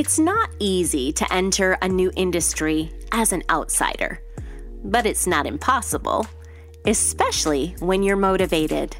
It's 0.00 0.18
not 0.18 0.48
easy 0.58 1.12
to 1.12 1.30
enter 1.30 1.76
a 1.82 1.86
new 1.86 2.10
industry 2.16 2.90
as 3.12 3.34
an 3.34 3.42
outsider, 3.50 4.22
but 4.82 5.04
it's 5.04 5.26
not 5.26 5.44
impossible, 5.44 6.26
especially 6.86 7.76
when 7.80 8.02
you're 8.02 8.16
motivated. 8.16 8.96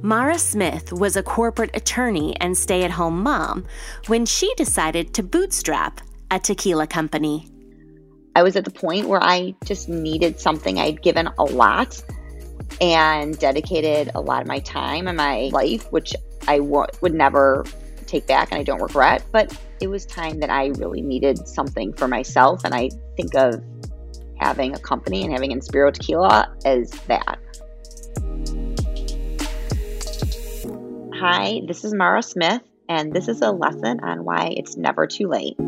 Mara 0.00 0.38
Smith 0.38 0.94
was 0.94 1.14
a 1.14 1.22
corporate 1.22 1.76
attorney 1.76 2.40
and 2.40 2.56
stay 2.56 2.84
at 2.84 2.90
home 2.90 3.22
mom 3.22 3.66
when 4.06 4.24
she 4.24 4.50
decided 4.54 5.12
to 5.12 5.22
bootstrap 5.22 6.00
a 6.30 6.38
tequila 6.38 6.86
company. 6.86 7.46
I 8.34 8.42
was 8.42 8.56
at 8.56 8.64
the 8.64 8.70
point 8.70 9.08
where 9.08 9.22
I 9.22 9.54
just 9.66 9.90
needed 9.90 10.40
something. 10.40 10.78
I'd 10.78 11.02
given 11.02 11.28
a 11.38 11.44
lot 11.44 12.02
and 12.80 13.38
dedicated 13.38 14.12
a 14.14 14.22
lot 14.22 14.40
of 14.40 14.48
my 14.48 14.60
time 14.60 15.06
and 15.06 15.18
my 15.18 15.50
life, 15.52 15.92
which 15.92 16.14
I 16.48 16.60
w- 16.60 16.86
would 17.02 17.12
never 17.12 17.66
take 18.10 18.26
back 18.26 18.50
and 18.50 18.60
I 18.60 18.62
don't 18.62 18.82
regret. 18.82 19.24
But 19.32 19.56
it 19.80 19.88
was 19.88 20.04
time 20.04 20.40
that 20.40 20.50
I 20.50 20.66
really 20.66 21.00
needed 21.00 21.46
something 21.46 21.92
for 21.92 22.08
myself. 22.08 22.64
And 22.64 22.74
I 22.74 22.90
think 23.16 23.34
of 23.34 23.62
having 24.38 24.74
a 24.74 24.78
company 24.78 25.22
and 25.22 25.32
having 25.32 25.52
Inspiro 25.52 25.92
Tequila 25.92 26.54
as 26.64 26.90
that. 27.06 27.38
Hi, 31.14 31.60
this 31.66 31.84
is 31.84 31.92
Mara 31.92 32.22
Smith, 32.22 32.62
and 32.88 33.12
this 33.12 33.28
is 33.28 33.42
a 33.42 33.50
lesson 33.50 34.00
on 34.02 34.24
why 34.24 34.54
it's 34.56 34.76
never 34.76 35.06
too 35.06 35.28
late. 35.28 35.58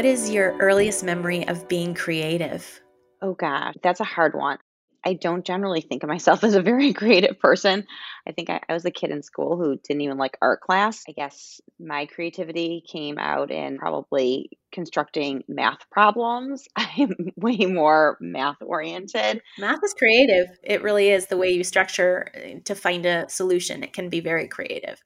What 0.00 0.06
is 0.06 0.30
your 0.30 0.56
earliest 0.60 1.04
memory 1.04 1.46
of 1.46 1.68
being 1.68 1.92
creative? 1.92 2.80
Oh, 3.20 3.34
gosh, 3.34 3.74
that's 3.82 4.00
a 4.00 4.04
hard 4.04 4.34
one. 4.34 4.56
I 5.04 5.12
don't 5.12 5.44
generally 5.44 5.82
think 5.82 6.02
of 6.02 6.08
myself 6.08 6.42
as 6.44 6.54
a 6.54 6.62
very 6.62 6.94
creative 6.94 7.38
person. 7.38 7.84
I 8.26 8.32
think 8.32 8.48
I, 8.48 8.62
I, 8.66 8.72
was 8.72 8.86
a 8.86 8.90
kid 8.90 9.10
in 9.10 9.22
school 9.22 9.58
who 9.58 9.76
didn't 9.76 10.00
even 10.00 10.16
like 10.16 10.38
art 10.40 10.62
class. 10.62 11.02
I 11.06 11.12
guess 11.12 11.60
my 11.78 12.06
creativity 12.06 12.82
came 12.90 13.18
out 13.18 13.50
in 13.50 13.76
probably 13.76 14.58
constructing 14.72 15.44
math 15.48 15.90
problems. 15.90 16.66
I'm 16.76 17.14
way 17.36 17.58
more 17.66 18.16
math 18.22 18.56
oriented. 18.62 19.42
Math 19.58 19.80
is 19.84 19.92
creative. 19.92 20.46
It 20.64 20.82
really 20.82 21.10
is 21.10 21.26
the 21.26 21.36
way 21.36 21.50
you 21.50 21.62
structure 21.62 22.32
uh, 22.34 22.60
to 22.64 22.74
find 22.74 23.04
a 23.04 23.28
solution. 23.28 23.84
It 23.84 23.92
can 23.92 24.08
be 24.08 24.20
very 24.20 24.48
creative 24.48 25.02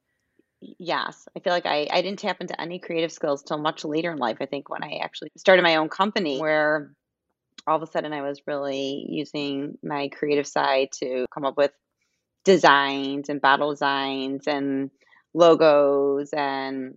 yes 0.79 1.29
i 1.37 1.41
feel 1.41 1.53
like 1.53 1.67
I, 1.67 1.87
I 1.91 2.03
didn't 2.03 2.19
tap 2.19 2.41
into 2.41 2.59
any 2.61 2.79
creative 2.79 3.13
skills 3.13 3.43
till 3.43 3.59
much 3.59 3.85
later 3.85 4.13
in 4.13 4.19
life 4.19 4.39
i 4.41 4.47
think 4.47 4.69
when 4.69 4.83
i 4.83 5.01
actually 5.03 5.31
started 5.37 5.63
my 5.63 5.77
own 5.77 5.89
company 5.89 6.41
where 6.41 6.93
all 7.67 7.77
of 7.77 7.83
a 7.83 7.87
sudden 7.87 8.13
i 8.13 8.23
was 8.23 8.43
really 8.47 9.07
using 9.09 9.79
my 9.83 10.09
creative 10.09 10.47
side 10.47 10.89
to 10.93 11.27
come 11.33 11.45
up 11.45 11.57
with 11.57 11.73
designs 12.45 13.29
and 13.29 13.41
bottle 13.41 13.71
designs 13.71 14.47
and 14.47 14.91
logos 15.33 16.31
and 16.33 16.95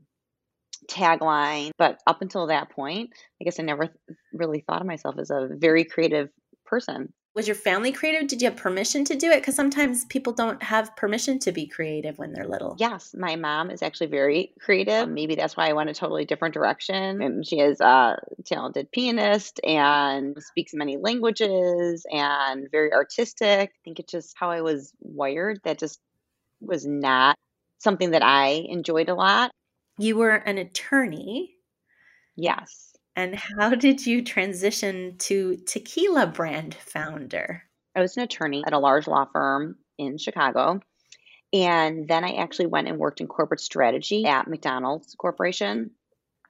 tagline. 0.89 1.71
But 1.77 1.99
up 2.05 2.21
until 2.21 2.47
that 2.47 2.69
point 2.69 3.11
i 3.41 3.43
guess 3.43 3.59
i 3.59 3.63
never 3.63 3.89
really 4.33 4.63
thought 4.67 4.81
of 4.81 4.87
myself 4.87 5.15
as 5.17 5.31
a 5.31 5.49
very 5.51 5.83
creative 5.83 6.29
person 6.65 7.13
was 7.37 7.47
your 7.47 7.55
family 7.55 7.91
creative? 7.91 8.27
Did 8.27 8.41
you 8.41 8.49
have 8.49 8.57
permission 8.57 9.05
to 9.05 9.15
do 9.15 9.29
it? 9.29 9.41
Because 9.41 9.55
sometimes 9.55 10.05
people 10.05 10.33
don't 10.33 10.61
have 10.63 10.95
permission 10.95 11.37
to 11.39 11.51
be 11.51 11.67
creative 11.67 12.17
when 12.17 12.33
they're 12.33 12.47
little. 12.47 12.75
Yes, 12.79 13.13
my 13.15 13.35
mom 13.35 13.69
is 13.69 13.83
actually 13.83 14.07
very 14.07 14.53
creative. 14.59 15.07
Maybe 15.07 15.35
that's 15.35 15.55
why 15.55 15.69
I 15.69 15.73
went 15.73 15.91
a 15.91 15.93
totally 15.93 16.25
different 16.25 16.55
direction. 16.55 17.21
And 17.21 17.45
she 17.45 17.59
is 17.59 17.79
a 17.79 18.17
talented 18.43 18.91
pianist 18.91 19.59
and 19.63 20.35
speaks 20.41 20.73
many 20.73 20.97
languages 20.97 22.07
and 22.11 22.67
very 22.71 22.91
artistic. 22.91 23.69
I 23.69 23.79
think 23.85 23.99
it's 23.99 24.11
just 24.11 24.33
how 24.35 24.49
I 24.49 24.61
was 24.61 24.91
wired 24.99 25.59
that 25.63 25.77
just 25.77 25.99
was 26.59 26.87
not 26.87 27.37
something 27.77 28.11
that 28.11 28.23
I 28.23 28.65
enjoyed 28.67 29.09
a 29.09 29.15
lot. 29.15 29.51
You 29.99 30.17
were 30.17 30.31
an 30.31 30.57
attorney. 30.57 31.53
Yes. 32.35 32.96
And 33.17 33.33
how 33.33 33.71
did 33.71 34.05
you 34.05 34.23
transition 34.23 35.17
to 35.21 35.57
tequila 35.65 36.27
brand 36.27 36.75
founder? 36.75 37.63
I 37.95 38.01
was 38.01 38.15
an 38.15 38.21
attorney 38.21 38.63
at 38.65 38.73
a 38.73 38.79
large 38.79 39.07
law 39.07 39.25
firm 39.33 39.75
in 39.97 40.19
Chicago. 40.19 40.81
And 41.51 42.07
then 42.07 42.23
I 42.23 42.33
actually 42.33 42.67
went 42.67 42.87
and 42.87 42.99
worked 42.99 43.19
in 43.19 43.25
corporate 43.25 43.59
strategy 43.59 44.27
at 44.27 44.47
McDonald's 44.47 45.15
Corporation. 45.15 45.89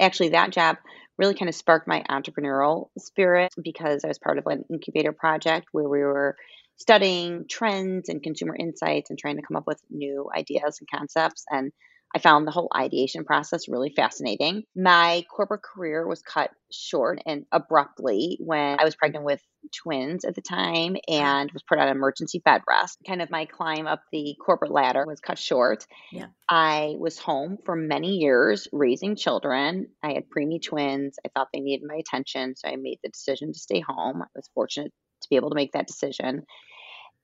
Actually, 0.02 0.30
that 0.30 0.52
job 0.52 0.76
really 1.18 1.36
kind 1.36 1.48
of 1.48 1.56
sparked 1.56 1.88
my 1.88 2.04
entrepreneurial 2.10 2.90
spirit 2.98 3.54
because 3.64 4.04
I 4.04 4.10
was 4.10 4.20
part 4.20 4.38
of 4.38 4.46
an 4.48 4.66
incubator 4.70 5.14
project 5.14 5.68
where 5.72 5.88
we 5.88 6.00
were 6.00 6.36
studying 6.76 7.46
trends 7.50 8.10
and 8.10 8.22
consumer 8.22 8.58
insights 8.60 9.10
and 9.10 9.18
trying 9.18 9.38
to 9.38 9.42
come 9.42 9.56
up 9.56 9.68
with 9.68 9.82
new 9.90 10.30
ideas 10.36 10.80
and 10.82 10.90
concepts. 10.94 11.46
And 11.50 11.72
I 12.16 12.20
found 12.20 12.48
the 12.48 12.52
whole 12.52 12.70
ideation 12.76 13.26
process 13.26 13.68
really 13.68 13.94
fascinating. 13.96 14.64
My 14.76 15.24
corporate 15.30 15.62
career 15.62 16.08
was 16.08 16.22
cut 16.22 16.52
short 16.72 17.20
and 17.26 17.46
abruptly 17.52 18.38
when 18.40 18.80
I 18.80 18.84
was 18.84 18.96
pregnant 18.96 19.26
with 19.26 19.42
twins 19.76 20.24
at 20.26 20.36
the 20.36 20.42
time 20.42 20.96
uh-huh. 20.96 21.22
and 21.22 21.52
was 21.52 21.64
put 21.64 21.80
on 21.80 21.90
emergency 21.90 22.40
bed 22.44 22.62
rest. 22.68 22.98
Kind 23.06 23.22
of 23.22 23.30
my 23.30 23.46
climb 23.46 23.88
up 23.88 24.02
the 24.12 24.36
corporate 24.44 24.72
ladder 24.72 25.06
was 25.06 25.20
cut 25.20 25.38
short. 25.38 25.86
Yeah. 26.12 26.28
I 26.50 26.96
was 26.98 27.18
home 27.18 27.58
for 27.66 27.76
many 27.76 28.16
years 28.18 28.68
raising 28.72 29.16
children. 29.16 29.88
I 30.02 30.14
had 30.14 30.24
preemie 30.30 30.64
twins. 30.64 31.18
I 31.26 31.30
thought 31.30 31.50
they 31.54 31.60
needed 31.60 31.86
my 31.88 31.96
attention, 31.96 32.56
so 32.56 32.70
I 32.70 32.78
made 32.78 33.00
the 33.04 33.10
decision 33.10 33.54
to 33.54 33.60
stay 33.60 33.82
home. 33.82 34.22
I 34.22 34.28
was 34.36 34.50
fortunate 34.54 34.94
to 35.22 35.30
be 35.30 35.36
able 35.36 35.50
to 35.50 35.56
make 35.56 35.74
that 35.74 35.88
decision. 35.88 36.44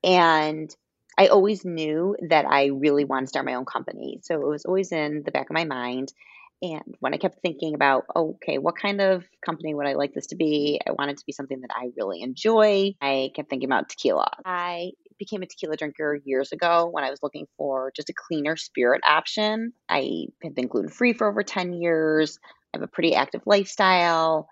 And 0.04 0.70
I 1.18 1.28
always 1.28 1.64
knew 1.66 2.16
that 2.30 2.46
I 2.46 2.66
really 2.68 3.06
wanted 3.06 3.26
to 3.26 3.30
start 3.30 3.46
my 3.46 3.56
own 3.56 3.66
company. 3.66 4.20
So 4.24 4.36
it 4.36 4.48
was 4.48 4.66
always 4.66 4.92
in 4.92 5.24
the 5.26 5.32
back 5.32 5.50
of 5.50 5.54
my 5.54 5.66
mind. 5.66 6.14
And 6.62 6.96
when 7.00 7.14
I 7.14 7.18
kept 7.18 7.42
thinking 7.42 7.76
about, 7.76 8.06
okay, 8.16 8.58
what 8.58 8.78
kind 8.78 9.02
of 9.02 9.26
company 9.46 9.74
would 9.76 9.86
I 9.86 9.94
like 9.94 10.14
this 10.14 10.28
to 10.28 10.36
be? 10.36 10.80
I 10.88 10.92
wanted 10.92 11.18
to 11.18 11.26
be 11.26 11.34
something 11.34 11.60
that 11.60 11.72
I 11.76 11.90
really 11.98 12.22
enjoy. 12.22 12.94
I 13.02 13.32
kept 13.36 13.50
thinking 13.50 13.68
about 13.68 13.90
tequila. 13.90 14.32
I 14.46 14.92
became 15.20 15.42
a 15.42 15.46
tequila 15.46 15.76
drinker 15.76 16.20
years 16.24 16.54
ago 16.54 16.88
when 16.90 17.04
I 17.04 17.10
was 17.10 17.22
looking 17.22 17.48
for 17.58 17.92
just 17.96 18.10
a 18.10 18.14
cleaner 18.14 18.56
spirit 18.56 19.02
option. 19.08 19.74
I 19.90 20.28
have 20.42 20.56
been 20.56 20.68
gluten 20.68 20.90
free 20.90 21.12
for 21.14 21.28
over 21.28 21.44
10 21.44 21.74
years. 21.74 22.40
I 22.74 22.78
have 22.78 22.84
a 22.84 22.88
pretty 22.88 23.14
active 23.14 23.42
lifestyle 23.46 24.48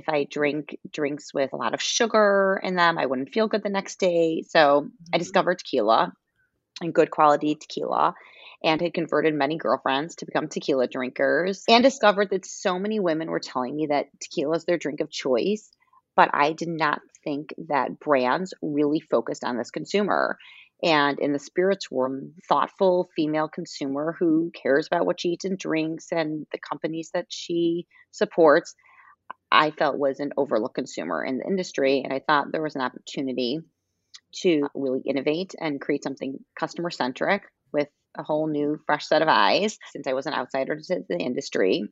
if 0.00 0.08
I 0.08 0.24
drink 0.24 0.78
drinks 0.90 1.34
with 1.34 1.52
a 1.52 1.56
lot 1.56 1.74
of 1.74 1.82
sugar 1.82 2.58
in 2.62 2.74
them, 2.74 2.98
I 2.98 3.04
wouldn't 3.04 3.32
feel 3.32 3.48
good 3.48 3.62
the 3.62 3.68
next 3.68 4.00
day. 4.00 4.42
So 4.48 4.60
I 4.60 4.80
mm-hmm. 4.80 5.18
discovered 5.18 5.58
tequila 5.58 6.12
and 6.80 6.94
good 6.94 7.10
quality 7.10 7.54
tequila 7.54 8.14
and 8.64 8.80
had 8.80 8.94
converted 8.94 9.34
many 9.34 9.58
girlfriends 9.58 10.16
to 10.16 10.26
become 10.26 10.48
tequila 10.48 10.86
drinkers 10.86 11.64
and 11.68 11.84
discovered 11.84 12.30
that 12.30 12.46
so 12.46 12.78
many 12.78 12.98
women 12.98 13.30
were 13.30 13.40
telling 13.40 13.76
me 13.76 13.86
that 13.86 14.06
tequila 14.20 14.56
is 14.56 14.64
their 14.64 14.78
drink 14.78 15.00
of 15.00 15.10
choice. 15.10 15.70
But 16.16 16.30
I 16.32 16.52
did 16.52 16.68
not 16.68 17.00
think 17.22 17.54
that 17.68 18.00
brands 18.00 18.54
really 18.62 19.00
focused 19.00 19.44
on 19.44 19.58
this 19.58 19.70
consumer. 19.70 20.38
And 20.82 21.18
in 21.18 21.34
the 21.34 21.38
spirits 21.38 21.90
world, 21.90 22.30
thoughtful 22.48 23.10
female 23.14 23.48
consumer 23.48 24.16
who 24.18 24.50
cares 24.50 24.86
about 24.86 25.04
what 25.04 25.20
she 25.20 25.30
eats 25.30 25.44
and 25.44 25.58
drinks 25.58 26.06
and 26.10 26.46
the 26.52 26.58
companies 26.58 27.10
that 27.12 27.26
she 27.28 27.86
supports 28.12 28.74
I 29.52 29.70
felt 29.72 29.98
was 29.98 30.20
an 30.20 30.32
overlooked 30.36 30.74
consumer 30.74 31.24
in 31.24 31.38
the 31.38 31.46
industry. 31.46 32.02
And 32.04 32.12
I 32.12 32.20
thought 32.20 32.52
there 32.52 32.62
was 32.62 32.76
an 32.76 32.82
opportunity 32.82 33.58
to 34.42 34.68
really 34.74 35.02
innovate 35.04 35.54
and 35.60 35.80
create 35.80 36.04
something 36.04 36.38
customer 36.58 36.90
centric 36.90 37.42
with 37.72 37.88
a 38.16 38.22
whole 38.22 38.46
new, 38.46 38.78
fresh 38.86 39.06
set 39.06 39.22
of 39.22 39.28
eyes 39.28 39.78
since 39.92 40.06
I 40.06 40.12
was 40.12 40.26
an 40.26 40.34
outsider 40.34 40.76
to 40.76 41.04
the 41.08 41.18
industry. 41.18 41.84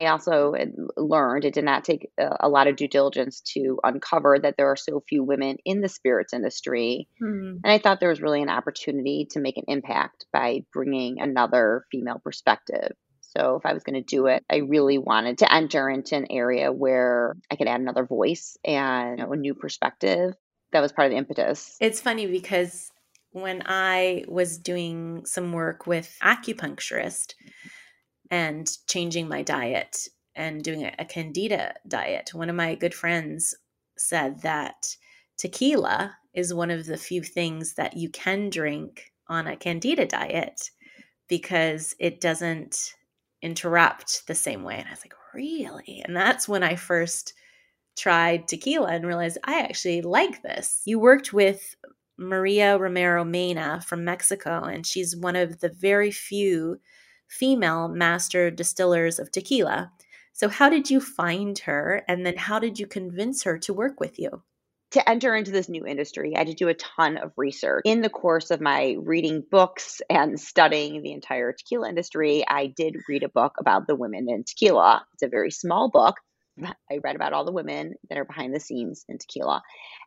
I 0.00 0.06
also 0.06 0.54
learned 0.96 1.44
it 1.44 1.54
did 1.54 1.64
not 1.64 1.84
take 1.84 2.10
a 2.18 2.48
lot 2.48 2.66
of 2.66 2.76
due 2.76 2.88
diligence 2.88 3.40
to 3.54 3.78
uncover 3.84 4.38
that 4.38 4.56
there 4.56 4.66
are 4.66 4.76
so 4.76 5.02
few 5.08 5.22
women 5.22 5.58
in 5.64 5.80
the 5.80 5.88
spirits 5.88 6.32
industry. 6.32 7.08
Mm-hmm. 7.22 7.58
And 7.62 7.72
I 7.72 7.78
thought 7.78 8.00
there 8.00 8.08
was 8.08 8.20
really 8.20 8.42
an 8.42 8.48
opportunity 8.48 9.28
to 9.30 9.40
make 9.40 9.58
an 9.58 9.64
impact 9.68 10.26
by 10.32 10.64
bringing 10.72 11.20
another 11.20 11.84
female 11.92 12.20
perspective 12.22 12.92
so 13.36 13.56
if 13.56 13.66
I 13.66 13.72
was 13.72 13.82
going 13.82 14.02
to 14.02 14.02
do 14.02 14.26
it, 14.26 14.44
I 14.50 14.56
really 14.56 14.98
wanted 14.98 15.38
to 15.38 15.52
enter 15.52 15.88
into 15.88 16.16
an 16.16 16.26
area 16.30 16.72
where 16.72 17.36
I 17.50 17.56
could 17.56 17.68
add 17.68 17.80
another 17.80 18.04
voice 18.04 18.56
and 18.64 19.18
you 19.18 19.24
know, 19.24 19.32
a 19.32 19.36
new 19.36 19.54
perspective. 19.54 20.34
That 20.72 20.80
was 20.80 20.92
part 20.92 21.06
of 21.06 21.12
the 21.12 21.18
impetus. 21.18 21.76
It's 21.80 22.00
funny 22.00 22.26
because 22.26 22.90
when 23.30 23.62
I 23.66 24.24
was 24.28 24.58
doing 24.58 25.24
some 25.24 25.52
work 25.52 25.86
with 25.86 26.16
acupuncturist 26.22 27.34
and 28.30 28.70
changing 28.86 29.28
my 29.28 29.42
diet 29.42 30.08
and 30.34 30.62
doing 30.62 30.84
a, 30.84 30.92
a 30.98 31.04
candida 31.04 31.74
diet, 31.88 32.30
one 32.32 32.50
of 32.50 32.56
my 32.56 32.74
good 32.74 32.94
friends 32.94 33.54
said 33.96 34.42
that 34.42 34.96
tequila 35.38 36.16
is 36.34 36.54
one 36.54 36.70
of 36.70 36.86
the 36.86 36.96
few 36.96 37.22
things 37.22 37.74
that 37.74 37.96
you 37.96 38.08
can 38.10 38.50
drink 38.50 39.12
on 39.28 39.46
a 39.46 39.56
candida 39.56 40.06
diet 40.06 40.70
because 41.28 41.94
it 41.98 42.20
doesn't 42.20 42.94
interrupt 43.42 44.26
the 44.26 44.34
same 44.34 44.62
way. 44.62 44.76
And 44.76 44.86
I 44.88 44.92
was 44.92 45.04
like, 45.04 45.14
really? 45.34 46.02
And 46.04 46.16
that's 46.16 46.48
when 46.48 46.62
I 46.62 46.76
first 46.76 47.34
tried 47.96 48.48
tequila 48.48 48.88
and 48.88 49.06
realized 49.06 49.38
I 49.44 49.60
actually 49.60 50.02
like 50.02 50.42
this. 50.42 50.82
You 50.84 50.98
worked 50.98 51.32
with 51.32 51.76
Maria 52.18 52.78
Romero 52.78 53.24
Mena 53.24 53.80
from 53.86 54.04
Mexico, 54.04 54.62
and 54.64 54.86
she's 54.86 55.16
one 55.16 55.36
of 55.36 55.60
the 55.60 55.68
very 55.70 56.10
few 56.10 56.80
female 57.28 57.88
master 57.88 58.50
distillers 58.50 59.18
of 59.18 59.32
tequila. 59.32 59.90
So, 60.32 60.48
how 60.48 60.68
did 60.70 60.90
you 60.90 61.00
find 61.00 61.58
her? 61.60 62.04
And 62.08 62.24
then, 62.24 62.36
how 62.36 62.58
did 62.58 62.78
you 62.78 62.86
convince 62.86 63.42
her 63.42 63.58
to 63.58 63.74
work 63.74 64.00
with 64.00 64.18
you? 64.18 64.42
To 64.92 65.08
enter 65.08 65.34
into 65.34 65.50
this 65.50 65.68
new 65.68 65.86
industry, 65.86 66.34
I 66.34 66.40
had 66.40 66.48
to 66.48 66.54
do 66.54 66.68
a 66.68 66.74
ton 66.74 67.16
of 67.16 67.32
research. 67.36 67.82
In 67.84 68.02
the 68.02 68.10
course 68.10 68.50
of 68.50 68.60
my 68.60 68.96
reading 68.98 69.42
books 69.50 70.00
and 70.08 70.38
studying 70.38 71.02
the 71.02 71.12
entire 71.12 71.52
tequila 71.52 71.88
industry, 71.88 72.44
I 72.46 72.66
did 72.66 72.96
read 73.08 73.22
a 73.22 73.28
book 73.28 73.54
about 73.58 73.86
the 73.86 73.96
women 73.96 74.28
in 74.28 74.44
tequila. 74.44 75.04
It's 75.14 75.22
a 75.22 75.28
very 75.28 75.50
small 75.50 75.90
book. 75.90 76.16
I 76.62 76.98
read 77.02 77.16
about 77.16 77.32
all 77.32 77.46
the 77.46 77.52
women 77.52 77.94
that 78.10 78.18
are 78.18 78.26
behind 78.26 78.54
the 78.54 78.60
scenes 78.60 79.04
in 79.08 79.16
tequila. 79.16 79.62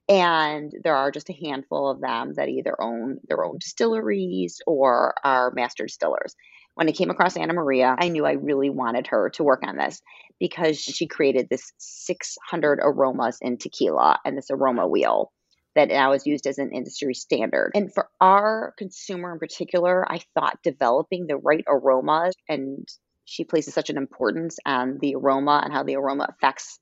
And 0.07 0.71
there 0.83 0.95
are 0.95 1.11
just 1.11 1.31
a 1.31 1.33
handful 1.33 1.89
of 1.89 1.99
them 1.99 2.33
that 2.35 2.49
either 2.49 2.79
own 2.79 3.17
their 3.27 3.43
own 3.43 3.57
distilleries 3.57 4.61
or 4.67 5.15
are 5.23 5.51
master 5.55 5.85
distillers. 5.85 6.35
When 6.75 6.89
I 6.89 6.91
came 6.91 7.09
across 7.09 7.37
Ana 7.37 7.53
Maria, 7.53 7.95
I 7.97 8.09
knew 8.09 8.25
I 8.25 8.33
really 8.33 8.69
wanted 8.69 9.07
her 9.07 9.29
to 9.31 9.43
work 9.43 9.63
on 9.65 9.77
this 9.77 10.01
because 10.39 10.77
she 10.77 11.07
created 11.07 11.47
this 11.49 11.71
600 11.77 12.79
aromas 12.81 13.37
in 13.41 13.57
tequila 13.57 14.19
and 14.25 14.37
this 14.37 14.51
aroma 14.51 14.85
wheel 14.85 15.31
that 15.75 15.89
now 15.89 16.13
is 16.13 16.25
used 16.25 16.47
as 16.47 16.57
an 16.57 16.71
industry 16.73 17.13
standard. 17.13 17.71
And 17.75 17.93
for 17.93 18.09
our 18.19 18.73
consumer 18.77 19.33
in 19.33 19.39
particular, 19.39 20.09
I 20.09 20.19
thought 20.33 20.59
developing 20.63 21.27
the 21.27 21.37
right 21.37 21.63
aromas 21.67 22.33
and 22.49 22.87
she 23.25 23.43
places 23.43 23.73
such 23.73 23.89
an 23.89 23.97
importance 23.97 24.57
on 24.65 24.97
the 25.01 25.15
aroma 25.15 25.61
and 25.63 25.73
how 25.73 25.83
the 25.83 25.95
aroma 25.95 26.27
affects 26.29 26.79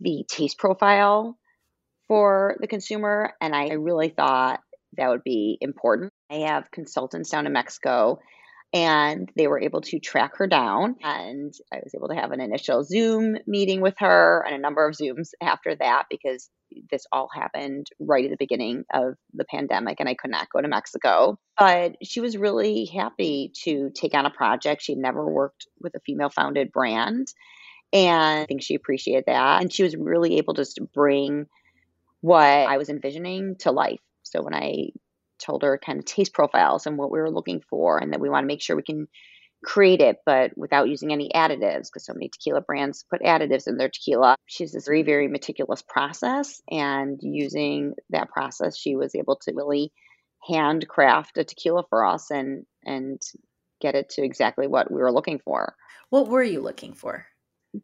the 0.00 0.24
taste 0.28 0.58
profile 0.58 1.38
for 2.06 2.56
the 2.60 2.66
consumer. 2.66 3.34
And 3.40 3.54
I 3.54 3.74
really 3.74 4.08
thought 4.08 4.60
that 4.96 5.08
would 5.08 5.24
be 5.24 5.58
important. 5.60 6.12
I 6.30 6.36
have 6.46 6.70
consultants 6.70 7.30
down 7.30 7.46
in 7.46 7.52
Mexico 7.52 8.18
and 8.74 9.30
they 9.34 9.46
were 9.46 9.60
able 9.60 9.80
to 9.80 9.98
track 9.98 10.36
her 10.36 10.46
down. 10.46 10.96
And 11.02 11.54
i 11.72 11.76
was 11.82 11.94
able 11.94 12.08
to 12.08 12.14
have 12.14 12.32
an 12.32 12.40
initial 12.40 12.84
zoom 12.84 13.36
meeting 13.46 13.80
with 13.80 13.94
her 13.98 14.44
and 14.46 14.54
a 14.54 14.58
number 14.58 14.86
of 14.86 14.94
zooms 14.94 15.30
after 15.42 15.74
that 15.76 16.04
because 16.10 16.50
this 16.90 17.06
all 17.10 17.28
happened 17.34 17.86
right 17.98 18.24
at 18.26 18.30
the 18.30 18.36
beginning 18.36 18.84
of 18.92 19.14
the 19.32 19.46
pandemic 19.46 20.00
and 20.00 20.08
i 20.08 20.14
could 20.14 20.30
not 20.30 20.50
go 20.52 20.60
to 20.60 20.68
mexico. 20.68 21.38
But 21.58 21.96
she 22.02 22.20
was 22.20 22.36
really 22.36 22.84
happy 22.84 23.52
to 23.64 23.90
take 23.90 24.14
on 24.14 24.26
a 24.26 24.30
project. 24.30 24.82
She'd 24.82 24.98
never 24.98 25.24
worked 25.26 25.66
with 25.80 25.94
a 25.94 26.00
female 26.00 26.30
founded 26.30 26.72
brand 26.72 27.28
and 27.92 28.40
i 28.40 28.44
think 28.44 28.62
she 28.62 28.74
appreciated 28.74 29.24
that. 29.26 29.62
And 29.62 29.72
she 29.72 29.82
was 29.82 29.96
really 29.96 30.36
able 30.38 30.54
to 30.54 30.66
bring 30.94 31.46
what 32.20 32.42
i 32.42 32.76
was 32.76 32.90
envisioning 32.90 33.56
to 33.60 33.70
life. 33.70 34.00
So 34.24 34.42
when 34.42 34.54
i 34.54 34.90
told 35.38 35.62
her 35.62 35.78
kind 35.84 35.98
of 35.98 36.04
taste 36.04 36.34
profiles 36.34 36.86
and 36.86 36.98
what 36.98 37.10
we 37.10 37.18
were 37.18 37.30
looking 37.30 37.62
for, 37.70 37.98
and 37.98 38.12
that 38.12 38.20
we 38.20 38.28
want 38.28 38.44
to 38.44 38.48
make 38.48 38.62
sure 38.62 38.76
we 38.76 38.82
can 38.82 39.08
create 39.64 40.00
it, 40.00 40.18
but 40.24 40.56
without 40.56 40.88
using 40.88 41.12
any 41.12 41.30
additives, 41.34 41.88
because 41.88 42.06
so 42.06 42.12
many 42.14 42.28
tequila 42.28 42.60
brands 42.60 43.04
put 43.10 43.22
additives 43.22 43.66
in 43.66 43.76
their 43.76 43.88
tequila. 43.88 44.36
She's 44.46 44.72
this 44.72 44.86
very, 44.86 45.02
very 45.02 45.28
meticulous 45.28 45.82
process, 45.82 46.60
and 46.70 47.18
using 47.22 47.94
that 48.10 48.30
process, 48.30 48.78
she 48.78 48.94
was 48.94 49.14
able 49.14 49.36
to 49.42 49.52
really 49.54 49.92
handcraft 50.46 51.36
a 51.38 51.44
tequila 51.44 51.82
for 51.90 52.04
us 52.06 52.30
and 52.30 52.64
and 52.84 53.20
get 53.80 53.96
it 53.96 54.10
to 54.10 54.22
exactly 54.22 54.66
what 54.66 54.90
we 54.90 55.00
were 55.00 55.12
looking 55.12 55.40
for. 55.40 55.74
What 56.10 56.28
were 56.28 56.42
you 56.42 56.60
looking 56.60 56.94
for? 56.94 57.26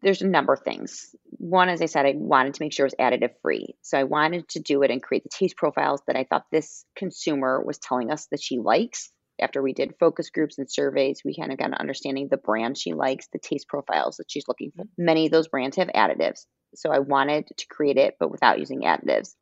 There's 0.01 0.21
a 0.21 0.27
number 0.27 0.53
of 0.53 0.61
things. 0.61 1.15
One, 1.37 1.69
as 1.69 1.81
I 1.81 1.85
said, 1.85 2.05
I 2.05 2.13
wanted 2.15 2.55
to 2.55 2.63
make 2.63 2.73
sure 2.73 2.85
it 2.85 2.93
was 2.99 3.11
additive 3.11 3.33
free. 3.41 3.75
So 3.81 3.97
I 3.97 4.03
wanted 4.03 4.47
to 4.49 4.59
do 4.59 4.81
it 4.83 4.91
and 4.91 5.01
create 5.01 5.23
the 5.23 5.29
taste 5.29 5.57
profiles 5.57 6.01
that 6.07 6.15
I 6.15 6.23
thought 6.23 6.45
this 6.51 6.85
consumer 6.95 7.61
was 7.63 7.77
telling 7.77 8.11
us 8.11 8.27
that 8.31 8.41
she 8.41 8.59
likes. 8.59 9.11
After 9.39 9.61
we 9.61 9.73
did 9.73 9.95
focus 9.99 10.29
groups 10.29 10.57
and 10.57 10.71
surveys, 10.71 11.21
we 11.25 11.35
kind 11.35 11.51
of 11.51 11.57
got 11.57 11.67
an 11.67 11.73
understanding 11.73 12.27
the 12.29 12.37
brand 12.37 12.77
she 12.77 12.93
likes, 12.93 13.27
the 13.33 13.39
taste 13.39 13.67
profiles 13.67 14.17
that 14.17 14.27
she's 14.29 14.47
looking 14.47 14.71
for. 14.75 14.85
Many 14.97 15.25
of 15.25 15.31
those 15.31 15.49
brands 15.49 15.75
have 15.75 15.89
additives. 15.89 16.45
So 16.75 16.89
I 16.91 16.99
wanted 16.99 17.47
to 17.57 17.65
create 17.69 17.97
it, 17.97 18.15
but 18.19 18.31
without 18.31 18.59
using 18.59 18.81
additives. 18.81 19.35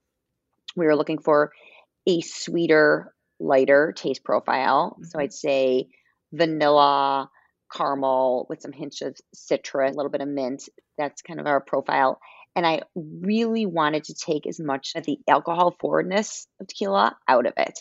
We 0.75 0.85
were 0.87 0.95
looking 0.95 1.19
for 1.19 1.51
a 2.07 2.21
sweeter, 2.21 3.13
lighter 3.39 3.93
taste 3.95 4.23
profile. 4.23 4.97
So 5.03 5.17
mm-hmm. 5.17 5.19
I'd 5.19 5.33
say 5.33 5.87
vanilla, 6.31 7.29
caramel 7.75 8.45
with 8.49 8.61
some 8.61 8.71
hints 8.71 9.01
of 9.01 9.17
citrus, 9.33 9.93
a 9.93 9.95
little 9.95 10.11
bit 10.11 10.21
of 10.21 10.27
mint. 10.27 10.69
That's 10.97 11.21
kind 11.21 11.39
of 11.39 11.47
our 11.47 11.61
profile. 11.61 12.19
And 12.55 12.67
I 12.67 12.81
really 12.95 13.65
wanted 13.65 14.03
to 14.05 14.13
take 14.13 14.45
as 14.45 14.59
much 14.59 14.91
of 14.95 15.05
the 15.05 15.17
alcohol 15.27 15.75
forwardness 15.79 16.47
of 16.59 16.67
tequila 16.67 17.17
out 17.27 17.47
of 17.47 17.53
it. 17.57 17.79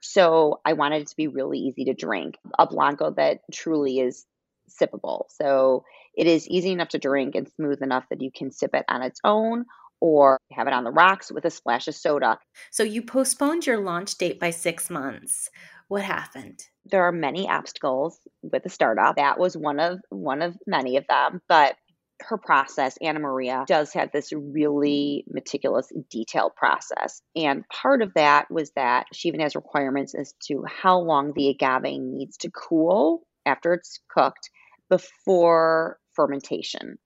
So 0.00 0.60
I 0.64 0.74
wanted 0.74 1.02
it 1.02 1.08
to 1.08 1.16
be 1.16 1.26
really 1.26 1.58
easy 1.58 1.86
to 1.86 1.94
drink. 1.94 2.36
A 2.58 2.66
Blanco 2.66 3.12
that 3.16 3.40
truly 3.52 3.98
is 3.98 4.24
sippable. 4.70 5.24
So 5.30 5.84
it 6.16 6.26
is 6.26 6.48
easy 6.48 6.70
enough 6.70 6.90
to 6.90 6.98
drink 6.98 7.34
and 7.34 7.48
smooth 7.56 7.82
enough 7.82 8.04
that 8.10 8.22
you 8.22 8.30
can 8.34 8.52
sip 8.52 8.74
it 8.74 8.84
on 8.88 9.02
its 9.02 9.20
own 9.24 9.64
or 10.00 10.38
have 10.52 10.66
it 10.66 10.72
on 10.72 10.84
the 10.84 10.90
rocks 10.90 11.32
with 11.32 11.44
a 11.44 11.50
splash 11.50 11.88
of 11.88 11.94
soda. 11.94 12.38
So 12.70 12.82
you 12.82 13.02
postponed 13.02 13.66
your 13.66 13.78
launch 13.78 14.16
date 14.18 14.38
by 14.38 14.50
six 14.50 14.90
months. 14.90 15.48
What 15.88 16.02
happened? 16.02 16.60
There 16.84 17.04
are 17.04 17.12
many 17.12 17.48
obstacles 17.48 18.18
with 18.42 18.66
a 18.66 18.70
startup. 18.70 19.16
That 19.16 19.38
was 19.38 19.56
one 19.56 19.78
of 19.78 20.00
one 20.10 20.42
of 20.42 20.56
many 20.66 20.96
of 20.96 21.06
them, 21.08 21.40
but 21.48 21.76
her 22.20 22.38
process, 22.38 22.96
Ana 23.02 23.20
Maria, 23.20 23.64
does 23.68 23.92
have 23.92 24.10
this 24.10 24.32
really 24.32 25.24
meticulous, 25.28 25.92
detailed 26.10 26.56
process. 26.56 27.20
And 27.36 27.64
part 27.68 28.02
of 28.02 28.14
that 28.14 28.50
was 28.50 28.70
that 28.74 29.06
she 29.12 29.28
even 29.28 29.40
has 29.40 29.54
requirements 29.54 30.14
as 30.14 30.34
to 30.48 30.64
how 30.66 30.98
long 30.98 31.32
the 31.34 31.50
agave 31.50 32.00
needs 32.00 32.38
to 32.38 32.50
cool 32.50 33.26
after 33.44 33.74
it's 33.74 34.00
cooked 34.08 34.50
before 34.88 35.98
fermentation. 36.14 36.98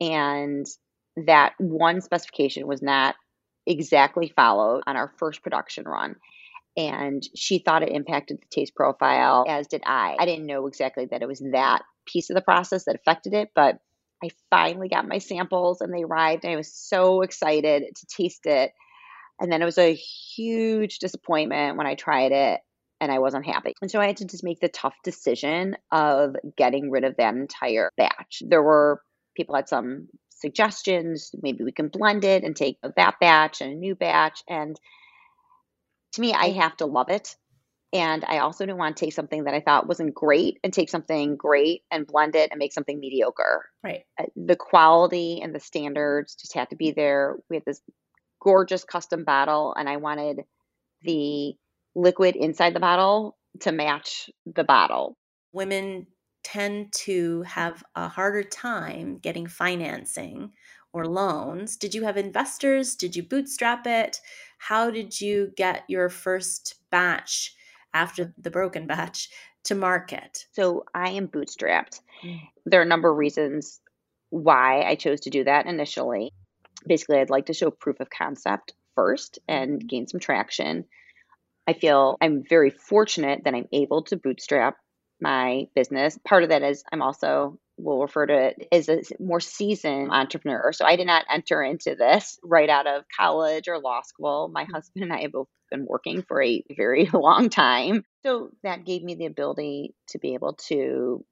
And 0.00 0.66
that 1.26 1.52
one 1.58 2.00
specification 2.00 2.66
was 2.66 2.80
not 2.80 3.16
exactly 3.66 4.32
followed 4.34 4.82
on 4.86 4.96
our 4.96 5.12
first 5.18 5.42
production 5.42 5.84
run 5.84 6.16
and 6.78 7.24
she 7.34 7.58
thought 7.58 7.82
it 7.82 7.90
impacted 7.90 8.38
the 8.38 8.46
taste 8.50 8.74
profile, 8.76 9.44
as 9.48 9.66
did 9.66 9.82
I. 9.84 10.16
I 10.18 10.24
didn't 10.24 10.46
know 10.46 10.68
exactly 10.68 11.06
that 11.10 11.22
it 11.22 11.28
was 11.28 11.42
that 11.52 11.82
piece 12.06 12.30
of 12.30 12.36
the 12.36 12.40
process 12.40 12.84
that 12.84 12.94
affected 12.94 13.34
it, 13.34 13.50
but 13.52 13.78
I 14.22 14.28
finally 14.48 14.88
got 14.88 15.08
my 15.08 15.18
samples 15.18 15.80
and 15.80 15.92
they 15.92 16.04
arrived, 16.04 16.44
and 16.44 16.52
I 16.52 16.56
was 16.56 16.72
so 16.72 17.22
excited 17.22 17.82
to 17.94 18.06
taste 18.06 18.46
it. 18.46 18.70
And 19.40 19.50
then 19.50 19.60
it 19.60 19.64
was 19.64 19.78
a 19.78 19.94
huge 19.94 21.00
disappointment 21.00 21.76
when 21.76 21.86
I 21.86 21.96
tried 21.96 22.32
it 22.32 22.60
and 23.00 23.10
I 23.10 23.18
wasn't 23.18 23.46
happy. 23.46 23.74
And 23.80 23.90
so 23.90 24.00
I 24.00 24.06
had 24.06 24.16
to 24.18 24.24
just 24.24 24.44
make 24.44 24.60
the 24.60 24.68
tough 24.68 24.94
decision 25.04 25.76
of 25.92 26.36
getting 26.56 26.90
rid 26.90 27.04
of 27.04 27.16
that 27.16 27.34
entire 27.34 27.90
batch. 27.96 28.42
There 28.46 28.62
were 28.62 29.00
people 29.36 29.54
had 29.54 29.68
some 29.68 30.08
suggestions. 30.30 31.30
Maybe 31.40 31.64
we 31.64 31.72
can 31.72 31.88
blend 31.88 32.24
it 32.24 32.44
and 32.44 32.54
take 32.54 32.78
that 32.82 33.14
batch 33.20 33.60
and 33.60 33.72
a 33.72 33.76
new 33.76 33.94
batch. 33.94 34.42
And 34.48 34.78
to 36.12 36.20
me, 36.20 36.32
I 36.32 36.50
have 36.50 36.76
to 36.78 36.86
love 36.86 37.10
it. 37.10 37.36
And 37.92 38.24
I 38.26 38.38
also 38.38 38.66
didn't 38.66 38.78
want 38.78 38.96
to 38.96 39.04
take 39.04 39.14
something 39.14 39.44
that 39.44 39.54
I 39.54 39.60
thought 39.60 39.88
wasn't 39.88 40.14
great 40.14 40.58
and 40.62 40.72
take 40.72 40.90
something 40.90 41.36
great 41.36 41.82
and 41.90 42.06
blend 42.06 42.36
it 42.36 42.50
and 42.50 42.58
make 42.58 42.74
something 42.74 43.00
mediocre. 43.00 43.64
Right. 43.82 44.04
Uh, 44.20 44.24
the 44.36 44.56
quality 44.56 45.40
and 45.42 45.54
the 45.54 45.60
standards 45.60 46.34
just 46.34 46.52
had 46.52 46.68
to 46.70 46.76
be 46.76 46.90
there. 46.90 47.36
We 47.48 47.56
had 47.56 47.64
this 47.66 47.80
gorgeous 48.42 48.84
custom 48.84 49.24
bottle, 49.24 49.74
and 49.76 49.88
I 49.88 49.96
wanted 49.96 50.42
the 51.02 51.54
liquid 51.94 52.36
inside 52.36 52.74
the 52.74 52.80
bottle 52.80 53.38
to 53.60 53.72
match 53.72 54.28
the 54.46 54.64
bottle. 54.64 55.16
Women 55.52 56.06
tend 56.44 56.92
to 56.92 57.42
have 57.42 57.82
a 57.94 58.08
harder 58.08 58.42
time 58.42 59.18
getting 59.18 59.46
financing 59.46 60.52
or 60.92 61.06
loans. 61.06 61.76
Did 61.76 61.94
you 61.94 62.04
have 62.04 62.16
investors? 62.16 62.94
Did 62.94 63.16
you 63.16 63.22
bootstrap 63.22 63.86
it? 63.86 64.20
How 64.58 64.90
did 64.90 65.20
you 65.20 65.52
get 65.56 65.84
your 65.88 66.08
first 66.08 66.74
batch 66.90 67.54
after 67.94 68.34
the 68.38 68.50
broken 68.50 68.86
batch 68.86 69.30
to 69.64 69.74
market? 69.74 70.46
So 70.52 70.84
I 70.94 71.10
am 71.10 71.28
bootstrapped. 71.28 72.00
Mm. 72.22 72.40
There 72.66 72.80
are 72.80 72.84
a 72.84 72.86
number 72.86 73.10
of 73.10 73.16
reasons 73.16 73.80
why 74.30 74.82
I 74.82 74.94
chose 74.94 75.20
to 75.20 75.30
do 75.30 75.44
that 75.44 75.66
initially. 75.66 76.32
Basically, 76.86 77.18
I'd 77.18 77.30
like 77.30 77.46
to 77.46 77.54
show 77.54 77.70
proof 77.70 78.00
of 78.00 78.10
concept 78.10 78.74
first 78.94 79.38
and 79.48 79.78
mm-hmm. 79.78 79.86
gain 79.86 80.06
some 80.06 80.20
traction. 80.20 80.84
I 81.66 81.72
feel 81.72 82.16
I'm 82.20 82.42
very 82.48 82.70
fortunate 82.70 83.42
that 83.44 83.54
I'm 83.54 83.68
able 83.72 84.02
to 84.04 84.16
bootstrap 84.16 84.76
my 85.20 85.66
business. 85.74 86.18
Part 86.26 86.42
of 86.42 86.48
that 86.48 86.62
is 86.62 86.82
I'm 86.92 87.02
also 87.02 87.58
will 87.78 88.00
refer 88.00 88.26
to 88.26 88.34
it 88.34 88.68
as 88.72 88.88
a 88.88 89.02
more 89.20 89.40
seasoned 89.40 90.10
entrepreneur. 90.10 90.72
So 90.72 90.84
I 90.84 90.96
did 90.96 91.06
not 91.06 91.24
enter 91.30 91.62
into 91.62 91.94
this 91.94 92.38
right 92.42 92.68
out 92.68 92.86
of 92.86 93.04
college 93.16 93.68
or 93.68 93.78
law 93.78 94.02
school. 94.02 94.50
My 94.52 94.64
mm. 94.64 94.72
husband 94.72 95.04
and 95.04 95.12
I 95.12 95.22
have 95.22 95.32
both 95.32 95.48
been 95.70 95.86
working 95.86 96.22
for 96.22 96.42
a 96.42 96.62
very 96.76 97.08
long 97.12 97.48
time. 97.48 98.04
So 98.24 98.50
that 98.62 98.84
gave 98.84 99.02
me 99.02 99.14
the 99.14 99.26
ability 99.26 99.94
to 100.08 100.18
be 100.18 100.34
able 100.34 100.54
to 100.68 101.24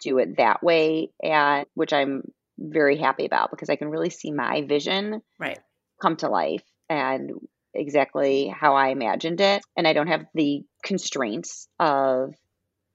do 0.00 0.18
it 0.18 0.36
that 0.36 0.62
way 0.62 1.10
and 1.22 1.66
which 1.74 1.92
I'm 1.92 2.22
very 2.58 2.96
happy 2.96 3.26
about 3.26 3.50
because 3.50 3.70
I 3.70 3.76
can 3.76 3.88
really 3.88 4.10
see 4.10 4.30
my 4.30 4.62
vision 4.62 5.22
right. 5.38 5.58
come 6.00 6.16
to 6.16 6.28
life 6.28 6.62
and 6.88 7.32
exactly 7.74 8.48
how 8.48 8.74
I 8.74 8.88
imagined 8.88 9.40
it. 9.40 9.62
And 9.76 9.86
I 9.86 9.92
don't 9.92 10.06
have 10.06 10.26
the 10.34 10.62
constraints 10.82 11.68
of 11.78 12.34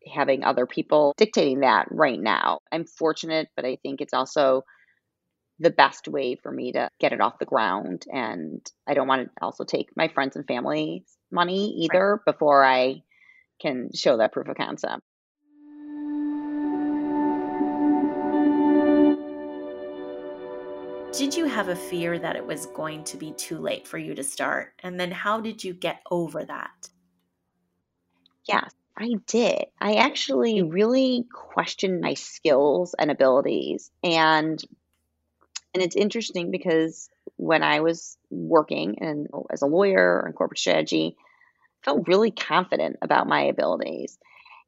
having 0.08 0.43
other 0.43 0.65
people 0.65 1.13
dictating 1.17 1.62
that 1.62 1.88
right 1.91 2.20
now. 2.20 2.60
I'm 2.72 2.86
fortunate, 2.86 3.50
but 3.55 3.65
I 3.65 3.77
think 3.84 4.01
it's 4.01 4.13
also 4.13 4.63
the 5.60 5.70
best 5.70 6.08
way 6.08 6.36
for 6.36 6.51
me 6.51 6.72
to 6.72 6.89
get 7.00 7.13
it 7.13 7.22
off 7.22 7.39
the 7.39 7.46
ground. 7.46 8.05
And 8.12 8.65
I 8.88 8.93
don't 8.93 9.08
want 9.08 9.27
to 9.27 9.31
also 9.41 9.63
take 9.63 9.89
my 9.96 10.08
friends 10.08 10.36
and 10.36 10.48
family 10.48 11.05
money 11.31 11.86
either 11.86 12.13
right. 12.13 12.34
before 12.34 12.65
I 12.65 13.03
can 13.62 13.89
show 13.93 14.17
that 14.17 14.34
proof 14.34 14.48
of 14.48 14.58
concept. 14.58 15.03
Did 21.13 21.36
you 21.36 21.46
have 21.46 21.67
a 21.67 21.75
fear 21.75 22.17
that 22.17 22.36
it 22.38 22.46
was 22.46 22.65
going 22.67 23.03
to 23.03 23.17
be 23.17 23.34
too 23.34 23.60
late 23.60 23.88
for 23.88 23.98
you 23.98 24.15
to 24.15 24.24
start? 24.24 24.74
And 24.79 25.00
then 25.00 25.12
how 25.12 25.41
did 25.41 25.63
you 25.63 25.74
get 25.74 26.01
over 26.10 26.43
that? 26.46 26.89
Yes, 28.48 28.72
I 28.98 29.10
did. 29.25 29.65
I 29.79 29.95
actually 29.95 30.62
really 30.62 31.25
questioned 31.31 32.01
my 32.01 32.13
skills 32.13 32.93
and 32.98 33.10
abilities. 33.10 33.89
And 34.03 34.62
and 35.74 35.81
it's 35.81 35.95
interesting 35.95 36.51
because 36.51 37.10
when 37.38 37.63
I 37.63 37.79
was 37.79 38.17
working 38.29 38.98
and 39.00 39.27
as 39.50 39.62
a 39.62 39.67
lawyer 39.67 40.25
in 40.27 40.33
corporate 40.33 40.60
strategy, 40.60 41.15
I 41.17 41.86
felt 41.86 42.07
really 42.07 42.31
confident 42.31 42.98
about 43.01 43.27
my 43.27 43.43
abilities. 43.43 44.17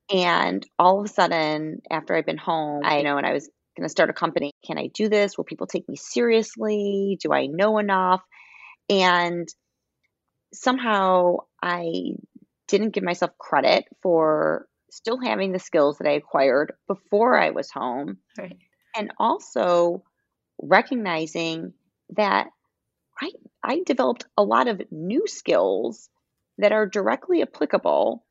And 0.09 0.65
all 0.79 0.99
of 0.99 1.05
a 1.05 1.13
sudden, 1.13 1.81
after 1.89 2.15
I've 2.15 2.25
been 2.25 2.37
home, 2.37 2.83
I 2.85 3.01
know 3.01 3.15
when 3.15 3.25
I 3.25 3.33
was 3.33 3.49
going 3.75 3.85
to 3.85 3.91
start 3.91 4.09
a 4.09 4.13
company. 4.13 4.53
Can 4.65 4.77
I 4.77 4.87
do 4.87 5.09
this? 5.09 5.37
Will 5.37 5.43
people 5.43 5.67
take 5.67 5.87
me 5.89 5.95
seriously? 5.95 7.17
Do 7.21 7.33
I 7.33 7.47
know 7.47 7.79
enough? 7.79 8.21
And 8.89 9.47
somehow 10.53 11.37
I 11.61 12.13
didn't 12.73 12.95
give 12.95 13.03
myself 13.03 13.37
credit 13.37 13.85
for 14.01 14.67
still 14.89 15.19
having 15.21 15.51
the 15.51 15.59
skills 15.59 15.99
that 15.99 16.07
I 16.07 16.13
acquired 16.13 16.73
before 16.87 17.37
I 17.37 17.51
was 17.51 17.69
home. 17.69 18.17
Right. 18.35 18.57
And 18.97 19.11
also 19.19 20.03
recognizing 20.59 21.73
that 22.15 22.47
I, 23.21 23.29
I 23.63 23.83
developed 23.85 24.25
a 24.35 24.43
lot 24.43 24.67
of 24.67 24.81
new 24.89 25.27
skills 25.27 26.09
that 26.57 26.71
are 26.71 26.87
directly 26.87 27.43
applicable 27.43 28.23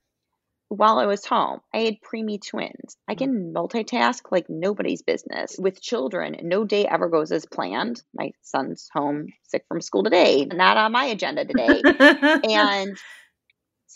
while 0.69 0.99
I 0.99 1.05
was 1.05 1.27
home, 1.27 1.61
I 1.75 1.81
had 1.81 1.97
preemie 2.01 2.41
twins. 2.43 2.97
I 3.07 3.15
can 3.15 3.53
mm-hmm. 3.53 3.57
multitask 3.57 4.23
like 4.31 4.49
nobody's 4.49 5.03
business. 5.03 5.55
With 5.59 5.83
children, 5.83 6.37
no 6.43 6.65
day 6.65 6.87
ever 6.87 7.11
goes 7.11 7.31
as 7.31 7.45
planned. 7.45 8.03
My 8.15 8.33
son's 8.41 8.89
home 8.91 9.27
sick 9.43 9.67
from 9.69 9.83
school 9.83 10.03
today, 10.03 10.47
not 10.47 10.79
on 10.79 10.93
my 10.93 11.05
agenda 11.05 11.45
today. 11.45 11.83
and 12.49 12.97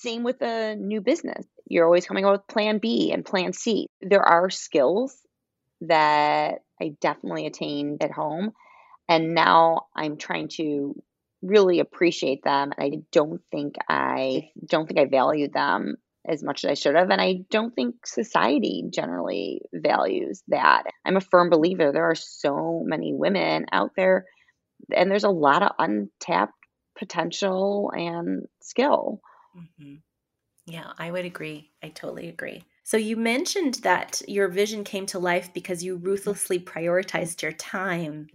same 0.06 0.22
with 0.22 0.40
a 0.42 0.76
new 0.76 1.00
business. 1.00 1.44
You're 1.66 1.84
always 1.84 2.06
coming 2.06 2.24
up 2.24 2.32
with 2.32 2.46
plan 2.46 2.78
B 2.78 3.10
and 3.12 3.24
plan 3.24 3.52
C. 3.52 3.88
There 4.00 4.22
are 4.22 4.50
skills 4.50 5.16
that 5.80 6.62
I 6.80 6.96
definitely 7.00 7.46
attained 7.46 8.02
at 8.02 8.12
home. 8.12 8.52
And 9.08 9.34
now 9.34 9.86
I'm 9.94 10.16
trying 10.16 10.48
to 10.56 10.94
really 11.42 11.80
appreciate 11.80 12.42
them. 12.44 12.72
And 12.76 12.94
I 12.94 12.98
don't 13.10 13.40
think 13.50 13.74
I 13.88 14.50
don't 14.64 14.86
think 14.86 15.00
I 15.00 15.06
valued 15.06 15.52
them 15.52 15.96
as 16.28 16.42
much 16.42 16.64
as 16.64 16.70
I 16.70 16.74
should 16.74 16.94
have. 16.94 17.10
And 17.10 17.20
I 17.20 17.40
don't 17.50 17.74
think 17.74 18.06
society 18.06 18.84
generally 18.92 19.62
values 19.72 20.42
that. 20.48 20.84
I'm 21.04 21.16
a 21.16 21.20
firm 21.20 21.50
believer 21.50 21.92
there 21.92 22.10
are 22.10 22.16
so 22.16 22.82
many 22.84 23.12
women 23.12 23.66
out 23.72 23.90
there, 23.96 24.24
and 24.94 25.10
there's 25.10 25.24
a 25.24 25.30
lot 25.30 25.62
of 25.62 25.72
untapped 25.78 26.52
potential 26.98 27.92
and 27.94 28.46
skill. 28.60 29.20
Mm-hmm. 29.56 29.94
Yeah, 30.66 30.92
I 30.98 31.10
would 31.10 31.24
agree. 31.24 31.70
I 31.82 31.88
totally 31.88 32.28
agree. 32.28 32.64
So 32.82 32.96
you 32.96 33.16
mentioned 33.16 33.74
that 33.82 34.22
your 34.28 34.48
vision 34.48 34.84
came 34.84 35.06
to 35.06 35.18
life 35.18 35.52
because 35.52 35.82
you 35.82 35.96
ruthlessly 35.96 36.58
prioritized 36.58 37.42
your 37.42 37.52
time 37.52 38.28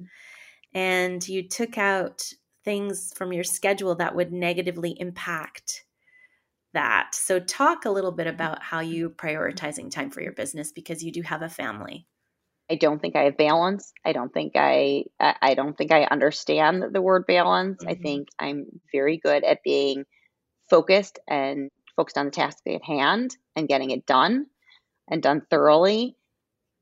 and 0.74 1.26
you 1.28 1.48
took 1.48 1.78
out 1.78 2.24
things 2.64 3.12
from 3.16 3.34
your 3.34 3.44
schedule 3.44 3.96
that 3.96 4.16
would 4.16 4.32
negatively 4.32 4.96
impact 5.00 5.86
that. 6.74 7.14
So, 7.14 7.40
talk 7.40 7.86
a 7.86 7.90
little 7.90 8.12
bit 8.12 8.28
about 8.28 8.62
how 8.62 8.80
you 8.80 9.10
prioritizing 9.10 9.92
time 9.92 10.10
for 10.10 10.22
your 10.22 10.32
business 10.32 10.72
because 10.72 11.04
you 11.04 11.12
do 11.12 11.22
have 11.22 11.42
a 11.42 11.50
family. 11.50 12.08
I 12.70 12.76
don't 12.76 13.02
think 13.02 13.18
I 13.18 13.24
have 13.24 13.38
balance. 13.38 13.92
I 14.06 14.14
don't 14.14 14.34
think 14.34 14.54
I 14.56 15.04
I 15.20 15.54
don't 15.56 15.78
think 15.78 15.92
I 15.92 16.04
understand 16.06 16.84
the 16.94 17.02
word 17.02 17.26
balance. 17.28 17.80
Mm-hmm. 17.82 17.90
I 17.90 17.96
think 17.96 18.28
I'm 18.40 18.66
very 18.94 19.18
good 19.18 19.44
at 19.44 19.64
being 19.64 20.06
focused 20.72 21.20
and 21.28 21.70
focused 21.96 22.18
on 22.18 22.26
the 22.26 22.32
task 22.32 22.58
at 22.68 22.84
hand 22.84 23.38
and 23.56 23.68
getting 23.68 23.92
it 23.92 24.08
done 24.08 24.48
and 25.08 25.22
done 25.22 25.42
thoroughly. 25.52 26.16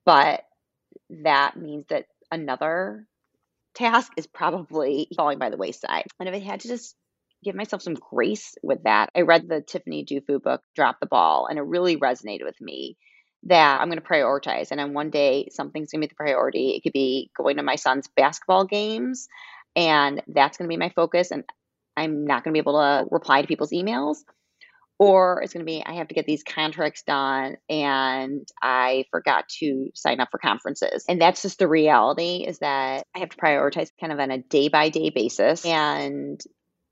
But 0.06 0.46
that 1.10 1.58
means 1.58 1.88
that 1.90 2.06
another 2.32 3.06
task 3.74 4.14
is 4.16 4.28
probably 4.28 5.10
falling 5.18 5.40
by 5.40 5.50
the 5.50 5.58
wayside. 5.58 6.06
And 6.20 6.30
if 6.30 6.36
I 6.36 6.40
had 6.40 6.62
to 6.62 6.68
just 6.68 6.96
give 7.44 7.56
myself 7.56 7.82
some 7.82 7.96
grace 7.96 8.56
with 8.62 8.84
that. 8.84 9.10
I 9.16 9.22
read 9.22 9.48
the 9.48 9.62
Tiffany 9.62 10.06
Dufu 10.06 10.42
book, 10.42 10.62
Drop 10.76 11.00
the 11.00 11.06
Ball, 11.06 11.48
and 11.50 11.58
it 11.58 11.64
really 11.64 11.98
resonated 11.98 12.44
with 12.44 12.60
me 12.60 12.98
that 13.44 13.80
I'm 13.80 13.90
going 13.90 14.02
to 14.02 14.06
prioritize. 14.06 14.72
And 14.72 14.80
then 14.80 14.94
one 14.94 15.10
day 15.10 15.48
something's 15.52 15.92
going 15.92 16.02
to 16.02 16.08
be 16.08 16.10
the 16.10 16.16
priority. 16.16 16.72
It 16.72 16.84
could 16.84 16.94
be 16.94 17.32
going 17.36 17.58
to 17.58 17.64
my 17.64 17.76
son's 17.78 18.08
basketball 18.08 18.66
games, 18.66 19.30
and 19.76 20.22
that's 20.28 20.58
going 20.58 20.68
to 20.68 20.74
be 20.74 20.78
my 20.78 20.90
focus. 20.90 21.32
And 21.32 21.46
I'm 22.00 22.26
not 22.26 22.44
going 22.44 22.54
to 22.54 22.56
be 22.56 22.60
able 22.60 22.80
to 22.80 23.06
reply 23.12 23.42
to 23.42 23.48
people's 23.48 23.72
emails. 23.72 24.18
Or 25.02 25.42
it's 25.42 25.54
going 25.54 25.66
to 25.66 25.72
be, 25.72 25.82
I 25.86 25.94
have 25.94 26.10
to 26.10 26.14
get 26.14 26.26
these 26.26 26.44
contracts 26.44 27.04
done 27.04 27.56
and 27.70 28.46
I 28.62 29.06
forgot 29.12 29.46
to 29.60 29.92
sign 29.96 30.20
up 30.20 30.28
for 30.30 30.40
conferences. 30.40 31.06
And 31.08 31.22
that's 31.22 31.42
just 31.42 31.58
the 31.58 31.70
reality 31.70 32.44
is 32.46 32.60
that 32.60 33.04
I 33.16 33.20
have 33.20 33.30
to 33.30 33.38
prioritize 33.38 33.92
kind 33.98 34.12
of 34.12 34.20
on 34.20 34.30
a 34.30 34.40
day 34.40 34.68
by 34.68 34.90
day 34.90 35.10
basis. 35.10 35.66
And 35.66 36.42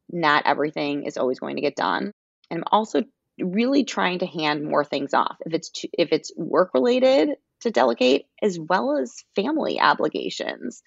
not 0.10 0.44
everything 0.46 1.04
is 1.04 1.18
always 1.18 1.40
going 1.40 1.58
to 1.58 1.62
get 1.62 1.76
done. 1.76 2.14
And 2.50 2.60
I'm 2.60 2.64
also 2.72 3.04
really 3.40 3.84
trying 3.84 4.20
to 4.20 4.26
hand 4.26 4.64
more 4.64 4.84
things 4.84 5.14
off 5.14 5.38
if 5.46 5.54
it's 5.54 5.72
if 5.94 6.10
it's 6.12 6.32
work 6.36 6.74
related 6.74 7.30
to 7.62 7.72
delegate 7.72 8.26
as 8.42 8.58
well 8.60 8.98
as 8.98 9.24
family 9.36 9.80
obligations 9.80 10.82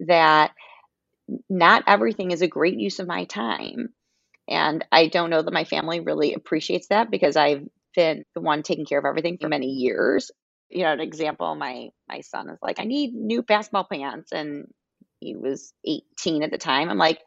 that 0.00 0.52
not 1.48 1.84
everything 1.86 2.30
is 2.30 2.42
a 2.42 2.48
great 2.48 2.78
use 2.78 2.98
of 2.98 3.06
my 3.06 3.24
time. 3.24 3.90
And 4.48 4.84
i 4.92 5.06
don't 5.08 5.30
know 5.30 5.42
that 5.42 5.52
my 5.52 5.64
family 5.64 6.00
really 6.00 6.34
appreciates 6.34 6.88
that 6.88 7.10
because 7.10 7.36
i've 7.36 7.66
been 7.94 8.24
the 8.34 8.40
one 8.40 8.62
taking 8.62 8.86
care 8.86 8.98
of 8.98 9.04
everything 9.04 9.38
for 9.40 9.48
many 9.48 9.68
years. 9.68 10.30
You 10.70 10.84
know 10.84 10.92
an 10.92 11.00
example 11.00 11.54
my 11.54 11.90
my 12.08 12.20
son 12.22 12.50
is 12.50 12.58
like 12.62 12.80
i 12.80 12.84
need 12.84 13.14
new 13.14 13.42
basketball 13.42 13.86
pants. 13.90 14.32
And 14.32 14.66
he 15.20 15.36
was 15.36 15.72
18 15.86 16.42
at 16.42 16.50
the 16.50 16.58
time. 16.58 16.88
I'm 16.90 16.98
like 16.98 17.20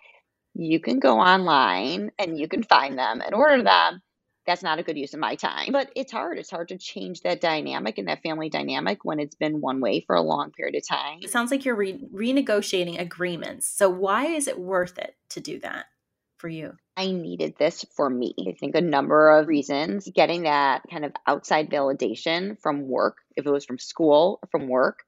you 0.56 0.80
can 0.80 1.00
go 1.00 1.20
online 1.20 2.12
and 2.20 2.38
you 2.40 2.48
can 2.48 2.64
find 2.64 2.98
them 2.98 3.22
and 3.22 3.36
order 3.36 3.64
them. 3.64 4.02
That's 4.46 4.64
not 4.64 4.80
a 4.80 4.84
good 4.84 4.98
use 4.98 5.14
of 5.14 5.20
my 5.20 5.36
time. 5.36 5.72
But 5.72 5.92
it's 5.96 6.12
hard. 6.12 6.38
It's 6.38 6.52
hard 6.52 6.70
to 6.70 6.78
change 6.78 7.22
that 7.22 7.42
dynamic 7.42 7.98
and 7.98 8.08
that 8.08 8.22
family 8.22 8.50
dynamic 8.50 9.04
when 9.04 9.20
it's 9.20 9.36
been 9.36 9.62
one 9.62 9.80
way 9.80 10.02
for 10.02 10.16
a 10.16 10.22
long 10.22 10.52
period 10.52 10.76
of 10.76 10.88
time. 10.88 11.20
It 11.22 11.32
sounds 11.32 11.52
like 11.52 11.66
you're 11.66 11.76
re- 11.76 12.08
renegotiating 12.14 13.00
agreements. 13.00 13.68
So, 13.68 13.90
why 13.90 14.28
is 14.28 14.48
it 14.48 14.60
worth 14.60 14.98
it 15.00 15.16
to 15.30 15.40
do 15.40 15.60
that 15.60 15.86
for 16.38 16.48
you? 16.48 16.74
I 16.98 17.12
needed 17.12 17.56
this 17.58 17.86
for 17.96 18.10
me. 18.10 18.34
I 18.48 18.54
think 18.54 18.76
a 18.76 18.82
number 18.82 19.38
of 19.38 19.48
reasons. 19.48 20.08
Getting 20.14 20.44
that 20.44 20.84
kind 20.90 21.06
of 21.06 21.12
outside 21.28 21.70
validation 21.70 22.60
from 22.62 22.88
work, 22.88 23.18
if 23.36 23.46
it 23.46 23.52
was 23.52 23.66
from 23.66 23.80
school 23.80 24.40
or 24.42 24.48
from 24.52 24.70
work, 24.70 25.00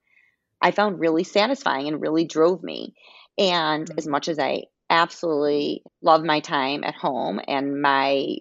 I 0.61 0.71
found 0.71 0.99
really 0.99 1.23
satisfying 1.23 1.87
and 1.87 2.01
really 2.01 2.25
drove 2.25 2.63
me. 2.63 2.95
And 3.37 3.85
mm-hmm. 3.85 3.97
as 3.97 4.07
much 4.07 4.27
as 4.27 4.39
I 4.39 4.63
absolutely 4.89 5.83
love 6.01 6.23
my 6.23 6.39
time 6.39 6.83
at 6.83 6.95
home, 6.95 7.39
and 7.47 7.81
my 7.81 8.37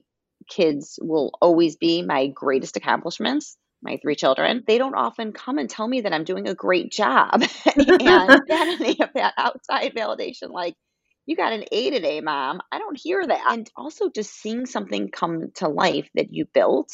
kids 0.49 0.99
will 1.01 1.33
always 1.41 1.77
be 1.77 2.03
my 2.03 2.29
greatest 2.29 2.77
accomplishments. 2.77 3.57
My 3.83 3.99
three 4.01 4.17
children, 4.17 4.65
they 4.67 4.79
don't 4.79 4.95
often 4.95 5.33
come 5.33 5.59
and 5.59 5.69
tell 5.69 5.87
me 5.87 6.01
that 6.03 6.13
I'm 6.13 6.25
doing 6.25 6.49
a 6.49 6.55
great 6.55 6.91
job. 6.91 7.43
and 7.77 8.41
any 8.51 9.01
of 9.01 9.11
that 9.15 9.35
outside 9.37 9.95
validation, 9.95 10.51
like, 10.51 10.75
you 11.27 11.37
got 11.37 11.53
an 11.53 11.65
A 11.73 11.91
today, 11.91 12.21
mom. 12.21 12.61
I 12.71 12.79
don't 12.79 12.99
hear 12.99 13.25
that. 13.27 13.41
And 13.49 13.69
also 13.77 14.09
just 14.09 14.33
seeing 14.33 14.65
something 14.67 15.11
come 15.11 15.51
to 15.57 15.69
life 15.69 16.09
that 16.15 16.33
you 16.33 16.47
built. 16.47 16.91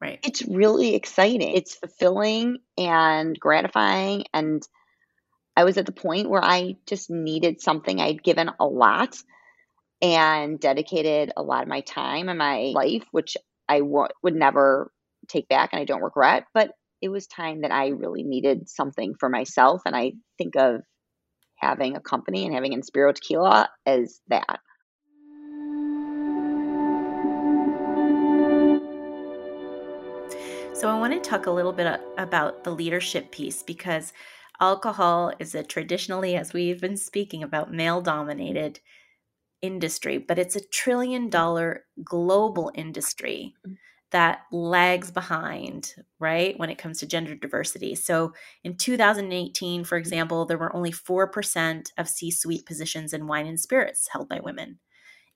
Right. 0.00 0.18
It's 0.22 0.42
really 0.46 0.94
exciting. 0.94 1.54
It's 1.54 1.74
fulfilling 1.74 2.58
and 2.76 3.38
gratifying 3.38 4.24
and 4.32 4.66
I 5.58 5.64
was 5.64 5.76
at 5.76 5.86
the 5.86 5.92
point 5.92 6.30
where 6.30 6.44
I 6.44 6.76
just 6.86 7.10
needed 7.10 7.60
something. 7.60 8.00
I'd 8.00 8.22
given 8.22 8.48
a 8.60 8.64
lot 8.64 9.16
and 10.00 10.60
dedicated 10.60 11.32
a 11.36 11.42
lot 11.42 11.62
of 11.62 11.68
my 11.68 11.80
time 11.80 12.28
and 12.28 12.38
my 12.38 12.72
life, 12.74 13.04
which 13.10 13.36
I 13.68 13.80
w- 13.80 14.08
would 14.22 14.34
never 14.34 14.92
take 15.28 15.48
back 15.48 15.70
and 15.72 15.80
I 15.80 15.84
don't 15.84 16.02
regret. 16.02 16.44
But 16.54 16.72
it 17.00 17.08
was 17.08 17.26
time 17.26 17.62
that 17.62 17.72
I 17.72 17.88
really 17.88 18.22
needed 18.22 18.68
something 18.68 19.14
for 19.18 19.28
myself. 19.28 19.82
And 19.86 19.94
I 19.94 20.12
think 20.36 20.56
of 20.56 20.82
having 21.56 21.96
a 21.96 22.00
company 22.00 22.44
and 22.44 22.54
having 22.54 22.72
Inspiro 22.72 23.14
Tequila 23.14 23.68
as 23.86 24.20
that. 24.28 24.60
So, 30.74 30.88
I 30.88 30.96
want 30.96 31.12
to 31.12 31.18
talk 31.28 31.46
a 31.46 31.50
little 31.50 31.72
bit 31.72 32.00
about 32.18 32.62
the 32.62 32.70
leadership 32.70 33.32
piece 33.32 33.64
because 33.64 34.12
alcohol 34.60 35.32
is 35.40 35.56
a 35.56 35.64
traditionally, 35.64 36.36
as 36.36 36.52
we've 36.52 36.80
been 36.80 36.96
speaking 36.96 37.42
about, 37.42 37.72
male 37.72 38.00
dominated 38.00 38.78
industry, 39.62 40.18
but 40.18 40.38
it's 40.38 40.56
a 40.56 40.66
trillion 40.68 41.28
dollar 41.28 41.84
global 42.04 42.70
industry 42.74 43.54
mm. 43.66 43.76
that 44.10 44.40
lags 44.52 45.10
behind, 45.10 45.94
right, 46.18 46.58
when 46.58 46.70
it 46.70 46.78
comes 46.78 46.98
to 46.98 47.06
gender 47.06 47.34
diversity. 47.34 47.94
So 47.94 48.32
in 48.64 48.76
2018, 48.76 49.84
for 49.84 49.96
example, 49.96 50.46
there 50.46 50.58
were 50.58 50.74
only 50.74 50.92
4% 50.92 51.90
of 51.98 52.08
C 52.08 52.30
suite 52.30 52.66
positions 52.66 53.12
in 53.12 53.26
wine 53.26 53.46
and 53.46 53.58
spirits 53.58 54.08
held 54.10 54.28
by 54.28 54.40
women. 54.40 54.78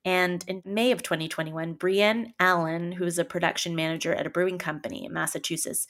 And 0.04 0.44
in 0.48 0.62
May 0.64 0.90
of 0.90 1.02
2021, 1.02 1.74
Brienne 1.74 2.34
Allen, 2.40 2.92
who 2.92 3.04
is 3.04 3.18
a 3.18 3.24
production 3.24 3.76
manager 3.76 4.12
at 4.12 4.26
a 4.26 4.30
brewing 4.30 4.58
company 4.58 5.04
in 5.04 5.12
Massachusetts, 5.12 5.86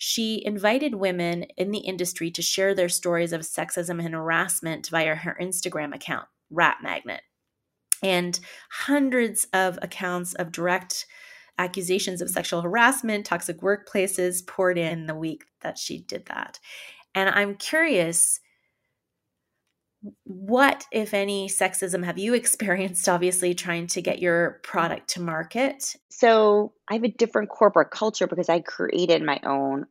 she 0.00 0.40
invited 0.44 0.94
women 0.94 1.42
in 1.56 1.72
the 1.72 1.80
industry 1.80 2.30
to 2.30 2.42
share 2.42 2.72
their 2.72 2.88
stories 2.88 3.32
of 3.32 3.40
sexism 3.40 4.04
and 4.04 4.14
harassment 4.14 4.88
via 4.90 5.16
her 5.16 5.36
Instagram 5.40 5.92
account, 5.92 6.28
Rat 6.50 6.76
Magnet 6.82 7.22
and 8.02 8.38
hundreds 8.70 9.46
of 9.52 9.78
accounts 9.82 10.34
of 10.34 10.52
direct 10.52 11.06
accusations 11.58 12.20
of 12.20 12.30
sexual 12.30 12.62
harassment, 12.62 13.26
toxic 13.26 13.60
workplaces 13.60 14.46
poured 14.46 14.78
in 14.78 15.06
the 15.06 15.14
week 15.14 15.44
that 15.60 15.76
she 15.76 15.98
did 16.00 16.26
that. 16.26 16.58
And 17.14 17.28
I'm 17.28 17.56
curious 17.56 18.40
what, 20.24 20.84
if 20.92 21.12
any, 21.14 21.48
sexism 21.48 22.04
have 22.04 22.18
you 22.18 22.34
experienced, 22.34 23.08
obviously, 23.08 23.54
trying 23.54 23.88
to 23.88 24.02
get 24.02 24.20
your 24.20 24.60
product 24.62 25.10
to 25.10 25.20
market? 25.20 25.96
So, 26.10 26.72
I 26.88 26.94
have 26.94 27.04
a 27.04 27.08
different 27.08 27.48
corporate 27.48 27.90
culture 27.90 28.26
because 28.26 28.48
I 28.48 28.60
created 28.60 29.22
my 29.22 29.40
own 29.44 29.86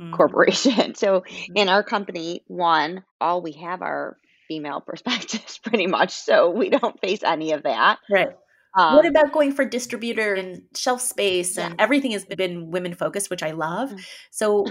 mm-hmm. 0.00 0.14
corporation. 0.14 0.94
So, 1.00 1.20
mm-hmm. 1.20 1.56
in 1.56 1.68
our 1.68 1.82
company, 1.82 2.44
one, 2.46 3.04
all 3.20 3.42
we 3.42 3.52
have 3.52 3.82
are 3.82 4.16
female 4.50 4.80
perspectives 4.86 5.58
pretty 5.58 5.86
much. 5.86 6.10
So 6.10 6.50
we 6.50 6.68
don't 6.68 7.00
face 7.00 7.22
any 7.22 7.52
of 7.52 7.62
that. 7.62 8.00
Right. 8.10 8.30
Um, 8.76 8.96
what 8.96 9.06
about 9.06 9.32
going 9.32 9.52
for 9.52 9.64
distributor 9.64 10.34
and 10.34 10.62
shelf 10.76 11.00
space 11.00 11.58
and 11.58 11.74
everything 11.80 12.12
has 12.12 12.24
been 12.24 12.70
women 12.70 12.94
focused, 12.94 13.28
which 13.28 13.42
I 13.42 13.50
love. 13.50 13.90
Mm. 13.90 14.00
So 14.30 14.66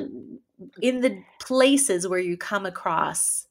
in 0.82 1.02
the 1.02 1.22
places 1.42 2.08
where 2.08 2.20
you 2.20 2.38
come 2.38 2.66
across 2.66 3.48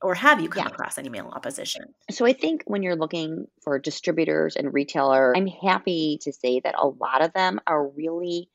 or 0.00 0.14
have 0.14 0.40
you 0.40 0.48
come 0.48 0.66
yeah. 0.66 0.72
across 0.72 0.96
any 0.96 1.08
male 1.08 1.30
opposition? 1.34 1.82
So 2.10 2.24
I 2.24 2.32
think 2.32 2.62
when 2.66 2.84
you're 2.84 2.96
looking 2.96 3.46
for 3.62 3.80
distributors 3.80 4.54
and 4.54 4.72
retailers, 4.72 5.34
I'm 5.36 5.48
happy 5.48 6.18
to 6.22 6.32
say 6.32 6.60
that 6.60 6.76
a 6.78 6.86
lot 6.86 7.20
of 7.20 7.32
them 7.32 7.60
are 7.66 7.84
really 7.88 8.48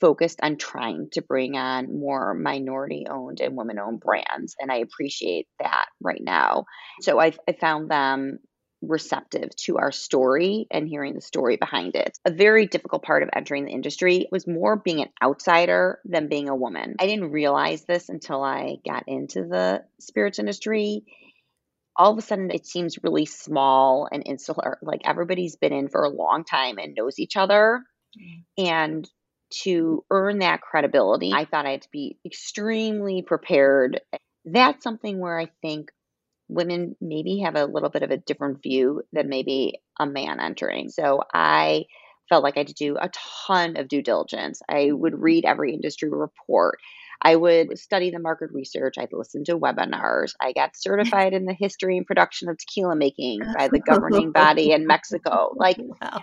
focused 0.00 0.40
on 0.42 0.56
trying 0.56 1.08
to 1.12 1.22
bring 1.22 1.56
on 1.56 1.98
more 1.98 2.34
minority 2.34 3.06
owned 3.08 3.40
and 3.40 3.56
women 3.56 3.78
owned 3.78 4.00
brands. 4.00 4.54
And 4.60 4.70
I 4.70 4.76
appreciate 4.76 5.46
that 5.58 5.86
right 6.00 6.22
now. 6.22 6.66
So 7.00 7.18
I've, 7.18 7.38
I 7.48 7.52
found 7.52 7.90
them 7.90 8.38
receptive 8.82 9.54
to 9.56 9.78
our 9.78 9.90
story 9.90 10.66
and 10.70 10.88
hearing 10.88 11.14
the 11.14 11.20
story 11.20 11.56
behind 11.56 11.96
it. 11.96 12.18
A 12.24 12.30
very 12.30 12.66
difficult 12.66 13.02
part 13.02 13.22
of 13.22 13.30
entering 13.34 13.64
the 13.64 13.72
industry 13.72 14.26
was 14.30 14.46
more 14.46 14.76
being 14.76 15.00
an 15.00 15.08
outsider 15.22 16.00
than 16.04 16.28
being 16.28 16.48
a 16.48 16.56
woman. 16.56 16.96
I 16.98 17.06
didn't 17.06 17.32
realize 17.32 17.84
this 17.84 18.08
until 18.08 18.42
I 18.42 18.76
got 18.86 19.04
into 19.06 19.42
the 19.42 19.82
spirits 20.00 20.38
industry. 20.38 21.04
All 21.96 22.12
of 22.12 22.18
a 22.18 22.22
sudden, 22.22 22.50
it 22.50 22.66
seems 22.66 23.02
really 23.02 23.24
small 23.24 24.06
and 24.12 24.22
insular. 24.26 24.78
Like 24.82 25.00
everybody's 25.04 25.56
been 25.56 25.72
in 25.72 25.88
for 25.88 26.04
a 26.04 26.10
long 26.10 26.44
time 26.44 26.76
and 26.78 26.94
knows 26.94 27.18
each 27.18 27.36
other. 27.36 27.82
Mm. 28.18 28.44
And 28.58 29.10
to 29.62 30.04
earn 30.10 30.40
that 30.40 30.60
credibility, 30.60 31.32
I 31.32 31.44
thought 31.44 31.66
I 31.66 31.72
had 31.72 31.82
to 31.82 31.90
be 31.90 32.18
extremely 32.24 33.22
prepared. 33.22 34.00
That's 34.44 34.82
something 34.82 35.18
where 35.18 35.38
I 35.38 35.48
think 35.62 35.90
women 36.48 36.96
maybe 37.00 37.40
have 37.40 37.56
a 37.56 37.64
little 37.64 37.88
bit 37.88 38.02
of 38.02 38.10
a 38.10 38.16
different 38.16 38.62
view 38.62 39.02
than 39.12 39.28
maybe 39.28 39.80
a 39.98 40.06
man 40.06 40.40
entering. 40.40 40.88
So 40.88 41.22
I 41.32 41.86
felt 42.28 42.42
like 42.42 42.56
I 42.56 42.60
had 42.60 42.68
to 42.68 42.74
do 42.74 42.96
a 43.00 43.10
ton 43.46 43.76
of 43.76 43.88
due 43.88 44.02
diligence. 44.02 44.60
I 44.68 44.90
would 44.92 45.12
mm-hmm. 45.12 45.22
read 45.22 45.44
every 45.44 45.72
industry 45.72 46.10
report. 46.10 46.78
I 47.22 47.34
would 47.34 47.78
study 47.78 48.10
the 48.10 48.18
market 48.18 48.50
research. 48.52 48.96
I'd 48.98 49.12
listen 49.12 49.44
to 49.44 49.58
webinars. 49.58 50.34
I 50.40 50.52
got 50.52 50.76
certified 50.76 51.32
in 51.32 51.46
the 51.46 51.54
history 51.54 51.96
and 51.96 52.06
production 52.06 52.48
of 52.48 52.58
tequila 52.58 52.94
making 52.94 53.40
by 53.56 53.68
the 53.68 53.80
governing 53.86 54.32
body 54.32 54.72
in 54.72 54.86
Mexico. 54.86 55.54
Like 55.56 55.78
wow. 55.78 56.22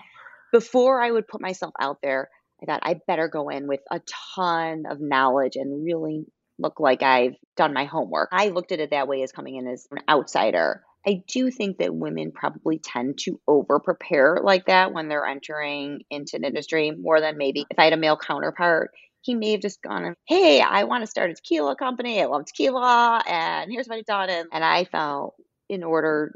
before 0.52 1.02
I 1.02 1.12
would 1.12 1.28
put 1.28 1.42
myself 1.42 1.74
out 1.80 1.98
there, 2.04 2.30
I 2.63 2.65
thought 2.65 2.82
I 2.84 2.95
better 3.08 3.28
go 3.28 3.49
in 3.49 3.67
with 3.67 3.82
a 3.91 4.02
ton 4.36 4.86
of 4.89 5.02
knowledge 5.02 5.56
and 5.56 5.84
really 5.84 6.26
look 6.58 6.80
like 6.80 7.04
I've 7.04 7.36
done 7.58 7.73
my 7.73 7.86
homework. 7.86 8.30
I 8.32 8.49
looked 8.49 8.71
at 8.71 8.80
it 8.80 8.91
that 8.91 9.08
way 9.08 9.23
as 9.23 9.32
coming 9.32 9.56
in 9.58 9.67
as 9.67 9.88
an 9.91 9.99
outsider. 10.08 10.84
I 11.06 11.23
do 11.28 11.52
think 11.52 11.80
that 11.80 11.93
women 11.93 12.32
probably 12.32 12.80
tend 12.80 13.19
to 13.23 13.39
over 13.47 13.80
prepare 13.80 14.39
like 14.41 14.67
that 14.67 14.93
when 14.93 15.10
they're 15.10 15.26
entering 15.26 16.02
into 16.10 16.38
an 16.38 16.45
industry 16.45 16.91
more 16.91 17.19
than 17.19 17.38
maybe 17.38 17.65
if 17.69 17.78
I 17.78 17.86
had 17.86 17.93
a 17.93 17.97
male 17.97 18.17
counterpart. 18.17 18.91
He 19.21 19.36
may 19.36 19.52
have 19.52 19.62
just 19.62 19.82
gone, 19.82 20.15
Hey, 20.28 20.62
I 20.62 20.84
want 20.84 21.04
to 21.04 21.10
start 21.10 21.32
a 21.32 21.34
tequila 21.34 21.76
company. 21.76 22.21
I 22.21 22.26
love 22.26 22.45
tequila. 22.45 23.23
And 23.28 23.71
here's 23.71 23.88
what 23.88 23.97
I've 23.97 24.06
done. 24.06 24.30
And 24.52 24.63
I 24.63 24.86
felt 24.86 25.36
in 25.69 25.84
order 25.84 26.34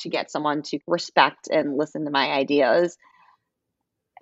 to 0.00 0.08
get 0.08 0.30
someone 0.30 0.62
to 0.62 0.78
respect 0.86 1.48
and 1.50 1.76
listen 1.76 2.04
to 2.04 2.10
my 2.10 2.30
ideas, 2.30 2.96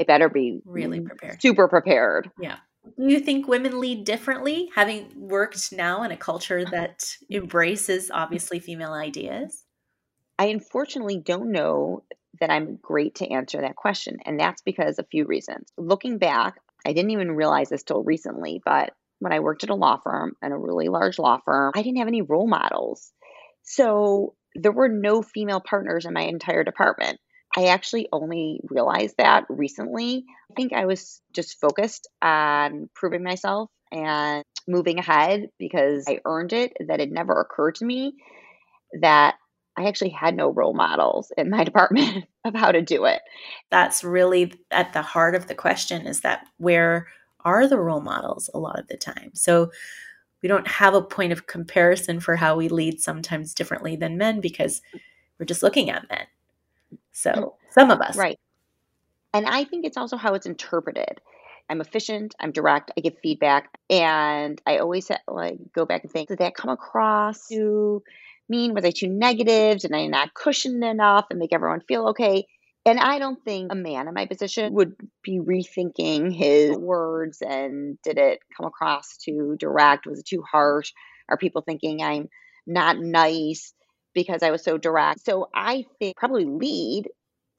I 0.00 0.04
better 0.04 0.28
be 0.28 0.60
really 0.64 1.00
prepared, 1.00 1.40
super 1.42 1.68
prepared. 1.68 2.30
Yeah. 2.40 2.56
Do 2.96 3.12
you 3.12 3.20
think 3.20 3.48
women 3.48 3.80
lead 3.80 4.04
differently, 4.04 4.70
having 4.74 5.12
worked 5.14 5.72
now 5.72 6.02
in 6.04 6.10
a 6.10 6.16
culture 6.16 6.60
uh-huh. 6.60 6.70
that 6.70 7.04
embraces 7.30 8.10
obviously 8.10 8.60
female 8.60 8.92
ideas? 8.92 9.64
I 10.38 10.46
unfortunately 10.46 11.18
don't 11.18 11.50
know 11.52 12.04
that 12.40 12.50
I'm 12.50 12.78
great 12.80 13.16
to 13.16 13.28
answer 13.28 13.60
that 13.60 13.76
question. 13.76 14.18
And 14.24 14.38
that's 14.38 14.62
because 14.62 14.98
a 14.98 15.04
few 15.04 15.26
reasons. 15.26 15.72
Looking 15.76 16.18
back, 16.18 16.60
I 16.86 16.92
didn't 16.92 17.10
even 17.10 17.32
realize 17.32 17.68
this 17.68 17.82
till 17.82 18.04
recently, 18.04 18.62
but 18.64 18.92
when 19.18 19.32
I 19.32 19.40
worked 19.40 19.64
at 19.64 19.70
a 19.70 19.74
law 19.74 19.98
firm 20.02 20.34
and 20.40 20.52
a 20.52 20.56
really 20.56 20.88
large 20.88 21.18
law 21.18 21.38
firm, 21.44 21.72
I 21.74 21.82
didn't 21.82 21.98
have 21.98 22.08
any 22.08 22.22
role 22.22 22.46
models. 22.46 23.12
So 23.62 24.34
there 24.54 24.72
were 24.72 24.88
no 24.88 25.22
female 25.22 25.60
partners 25.60 26.06
in 26.06 26.12
my 26.12 26.22
entire 26.22 26.64
department. 26.64 27.18
I 27.56 27.66
actually 27.66 28.08
only 28.12 28.60
realized 28.64 29.16
that 29.18 29.46
recently. 29.48 30.24
I 30.50 30.54
think 30.54 30.72
I 30.72 30.86
was 30.86 31.20
just 31.32 31.60
focused 31.60 32.08
on 32.22 32.88
proving 32.94 33.22
myself 33.22 33.70
and 33.90 34.44
moving 34.66 34.98
ahead 34.98 35.48
because 35.58 36.04
I 36.06 36.20
earned 36.24 36.52
it. 36.52 36.76
That 36.86 37.00
it 37.00 37.10
never 37.10 37.40
occurred 37.40 37.76
to 37.76 37.84
me 37.84 38.14
that 39.00 39.36
I 39.76 39.86
actually 39.86 40.10
had 40.10 40.36
no 40.36 40.50
role 40.50 40.74
models 40.74 41.32
in 41.36 41.50
my 41.50 41.64
department 41.64 42.24
of 42.44 42.54
how 42.54 42.72
to 42.72 42.82
do 42.82 43.04
it. 43.04 43.22
That's 43.70 44.04
really 44.04 44.52
at 44.70 44.92
the 44.92 45.02
heart 45.02 45.34
of 45.34 45.46
the 45.46 45.54
question 45.54 46.06
is 46.06 46.20
that 46.20 46.46
where 46.58 47.06
are 47.44 47.66
the 47.66 47.78
role 47.78 48.00
models 48.00 48.50
a 48.52 48.58
lot 48.58 48.78
of 48.78 48.88
the 48.88 48.96
time? 48.96 49.30
So 49.34 49.70
we 50.42 50.48
don't 50.48 50.68
have 50.68 50.94
a 50.94 51.02
point 51.02 51.32
of 51.32 51.46
comparison 51.46 52.20
for 52.20 52.36
how 52.36 52.56
we 52.56 52.68
lead 52.68 53.00
sometimes 53.00 53.54
differently 53.54 53.96
than 53.96 54.18
men 54.18 54.40
because 54.40 54.82
we're 55.38 55.46
just 55.46 55.62
looking 55.62 55.90
at 55.90 56.08
men. 56.10 56.26
So 57.18 57.56
some 57.70 57.90
of 57.90 58.00
us. 58.00 58.16
Right. 58.16 58.38
And 59.34 59.46
I 59.46 59.64
think 59.64 59.84
it's 59.84 59.96
also 59.96 60.16
how 60.16 60.34
it's 60.34 60.46
interpreted. 60.46 61.20
I'm 61.68 61.80
efficient, 61.80 62.34
I'm 62.40 62.52
direct, 62.52 62.92
I 62.96 63.02
give 63.02 63.18
feedback, 63.22 63.76
and 63.90 64.60
I 64.66 64.78
always 64.78 65.10
like 65.26 65.58
go 65.74 65.84
back 65.84 66.02
and 66.02 66.10
think, 66.10 66.28
did 66.28 66.38
that 66.38 66.54
come 66.54 66.70
across 66.70 67.48
to 67.48 68.02
mean? 68.48 68.72
Was 68.72 68.84
I 68.84 68.90
too 68.90 69.08
negative? 69.08 69.80
Did 69.80 69.92
I 69.92 70.06
not 70.06 70.32
cushion 70.32 70.82
enough 70.82 71.26
and 71.28 71.38
make 71.38 71.52
everyone 71.52 71.80
feel 71.80 72.08
okay? 72.08 72.46
And 72.86 72.98
I 72.98 73.18
don't 73.18 73.44
think 73.44 73.70
a 73.70 73.74
man 73.74 74.08
in 74.08 74.14
my 74.14 74.24
position 74.24 74.72
would 74.74 74.94
be 75.22 75.40
rethinking 75.40 76.34
his 76.34 76.74
words 76.74 77.42
and 77.42 78.00
did 78.02 78.16
it 78.16 78.38
come 78.56 78.64
across 78.64 79.18
too 79.18 79.56
direct? 79.58 80.06
Was 80.06 80.20
it 80.20 80.26
too 80.26 80.42
harsh? 80.42 80.92
Are 81.28 81.36
people 81.36 81.60
thinking 81.60 82.00
I'm 82.00 82.28
not 82.66 82.98
nice? 82.98 83.74
Because 84.14 84.42
I 84.42 84.50
was 84.50 84.62
so 84.62 84.78
direct. 84.78 85.24
So 85.24 85.48
I 85.54 85.86
think 85.98 86.16
probably 86.16 86.44
lead 86.44 87.08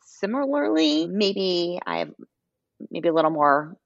similarly. 0.04 1.08
Maybe 1.08 1.80
I 1.86 2.00
have 2.00 2.12
maybe 2.92 3.10
a 3.10 3.14
little 3.14 3.32
more 3.32 3.78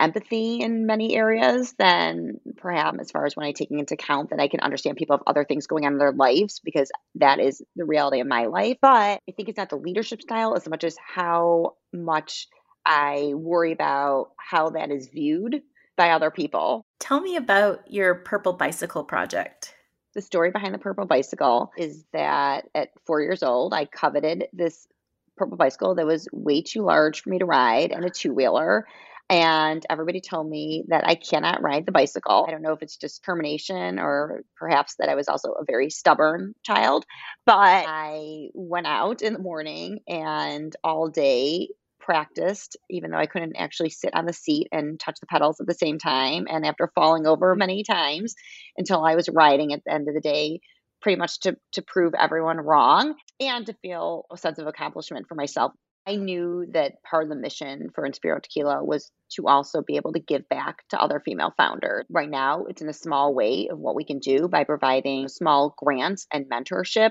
empathy 0.00 0.60
in 0.60 0.86
many 0.86 1.16
areas 1.16 1.74
than 1.78 2.40
perhaps 2.56 2.98
as 3.00 3.10
far 3.10 3.26
as 3.26 3.34
when 3.34 3.46
I 3.46 3.52
taking 3.52 3.78
into 3.78 3.94
account 3.94 4.30
that 4.30 4.40
I 4.40 4.48
can 4.48 4.60
understand 4.60 4.96
people 4.96 5.16
have 5.16 5.24
other 5.26 5.44
things 5.44 5.66
going 5.66 5.86
on 5.86 5.92
in 5.94 5.98
their 5.98 6.12
lives 6.12 6.60
because 6.62 6.90
that 7.16 7.40
is 7.40 7.62
the 7.74 7.84
reality 7.84 8.20
of 8.20 8.26
my 8.26 8.46
life. 8.46 8.76
But 8.80 9.20
I 9.28 9.32
think 9.36 9.48
it's 9.48 9.58
not 9.58 9.70
the 9.70 9.76
leadership 9.76 10.22
style 10.22 10.54
as 10.54 10.68
much 10.68 10.84
as 10.84 10.96
how 11.04 11.74
much 11.92 12.46
I 12.86 13.32
worry 13.34 13.72
about 13.72 14.32
how 14.38 14.70
that 14.70 14.90
is 14.90 15.08
viewed 15.08 15.62
by 15.96 16.10
other 16.10 16.30
people. 16.30 16.84
Tell 17.00 17.20
me 17.20 17.36
about 17.36 17.90
your 17.90 18.14
Purple 18.14 18.52
Bicycle 18.52 19.04
project. 19.04 19.74
The 20.14 20.22
story 20.22 20.50
behind 20.50 20.74
the 20.74 20.78
Purple 20.78 21.06
Bicycle 21.06 21.70
is 21.76 22.04
that 22.12 22.64
at 22.74 22.88
four 23.06 23.20
years 23.20 23.42
old, 23.42 23.74
I 23.74 23.84
coveted 23.84 24.46
this 24.52 24.86
purple 25.36 25.56
bicycle 25.56 25.94
that 25.94 26.06
was 26.06 26.28
way 26.32 26.62
too 26.62 26.82
large 26.82 27.22
for 27.22 27.30
me 27.30 27.38
to 27.38 27.44
ride 27.44 27.92
and 27.92 28.04
a 28.04 28.10
two 28.10 28.34
wheeler. 28.34 28.86
And 29.30 29.84
everybody 29.90 30.22
told 30.22 30.48
me 30.48 30.84
that 30.88 31.06
I 31.06 31.14
cannot 31.14 31.62
ride 31.62 31.84
the 31.84 31.92
bicycle. 31.92 32.46
I 32.48 32.50
don't 32.50 32.62
know 32.62 32.72
if 32.72 32.82
it's 32.82 32.96
just 32.96 33.22
termination 33.22 33.98
or 33.98 34.42
perhaps 34.56 34.94
that 34.98 35.10
I 35.10 35.14
was 35.14 35.28
also 35.28 35.52
a 35.52 35.66
very 35.66 35.90
stubborn 35.90 36.54
child, 36.64 37.04
but 37.44 37.84
I 37.86 38.48
went 38.54 38.86
out 38.86 39.20
in 39.20 39.34
the 39.34 39.38
morning 39.38 40.00
and 40.08 40.74
all 40.82 41.08
day 41.08 41.68
practiced, 42.08 42.78
even 42.88 43.10
though 43.10 43.18
I 43.18 43.26
couldn't 43.26 43.56
actually 43.56 43.90
sit 43.90 44.14
on 44.14 44.24
the 44.24 44.32
seat 44.32 44.68
and 44.72 44.98
touch 44.98 45.20
the 45.20 45.26
pedals 45.26 45.60
at 45.60 45.66
the 45.66 45.74
same 45.74 45.98
time. 45.98 46.46
And 46.48 46.64
after 46.64 46.90
falling 46.94 47.26
over 47.26 47.54
many 47.54 47.84
times 47.84 48.34
until 48.78 49.04
I 49.04 49.14
was 49.14 49.28
riding 49.28 49.74
at 49.74 49.82
the 49.84 49.92
end 49.92 50.08
of 50.08 50.14
the 50.14 50.22
day, 50.22 50.60
pretty 51.02 51.18
much 51.18 51.40
to, 51.40 51.58
to 51.72 51.82
prove 51.82 52.14
everyone 52.18 52.56
wrong 52.56 53.14
and 53.40 53.66
to 53.66 53.74
feel 53.82 54.24
a 54.32 54.38
sense 54.38 54.58
of 54.58 54.66
accomplishment 54.66 55.26
for 55.28 55.34
myself. 55.34 55.72
I 56.06 56.16
knew 56.16 56.64
that 56.72 57.02
part 57.02 57.24
of 57.24 57.28
the 57.28 57.36
mission 57.36 57.90
for 57.94 58.08
Inspiro 58.08 58.42
Tequila 58.42 58.82
was 58.82 59.10
to 59.32 59.46
also 59.46 59.82
be 59.82 59.96
able 59.96 60.14
to 60.14 60.18
give 60.18 60.48
back 60.48 60.88
to 60.88 60.98
other 60.98 61.20
female 61.20 61.52
founders. 61.58 62.06
Right 62.08 62.30
now, 62.30 62.64
it's 62.64 62.80
in 62.80 62.88
a 62.88 62.94
small 62.94 63.34
way 63.34 63.68
of 63.70 63.78
what 63.78 63.94
we 63.94 64.04
can 64.04 64.18
do 64.18 64.48
by 64.48 64.64
providing 64.64 65.28
small 65.28 65.74
grants 65.76 66.26
and 66.32 66.46
mentorship. 66.46 67.10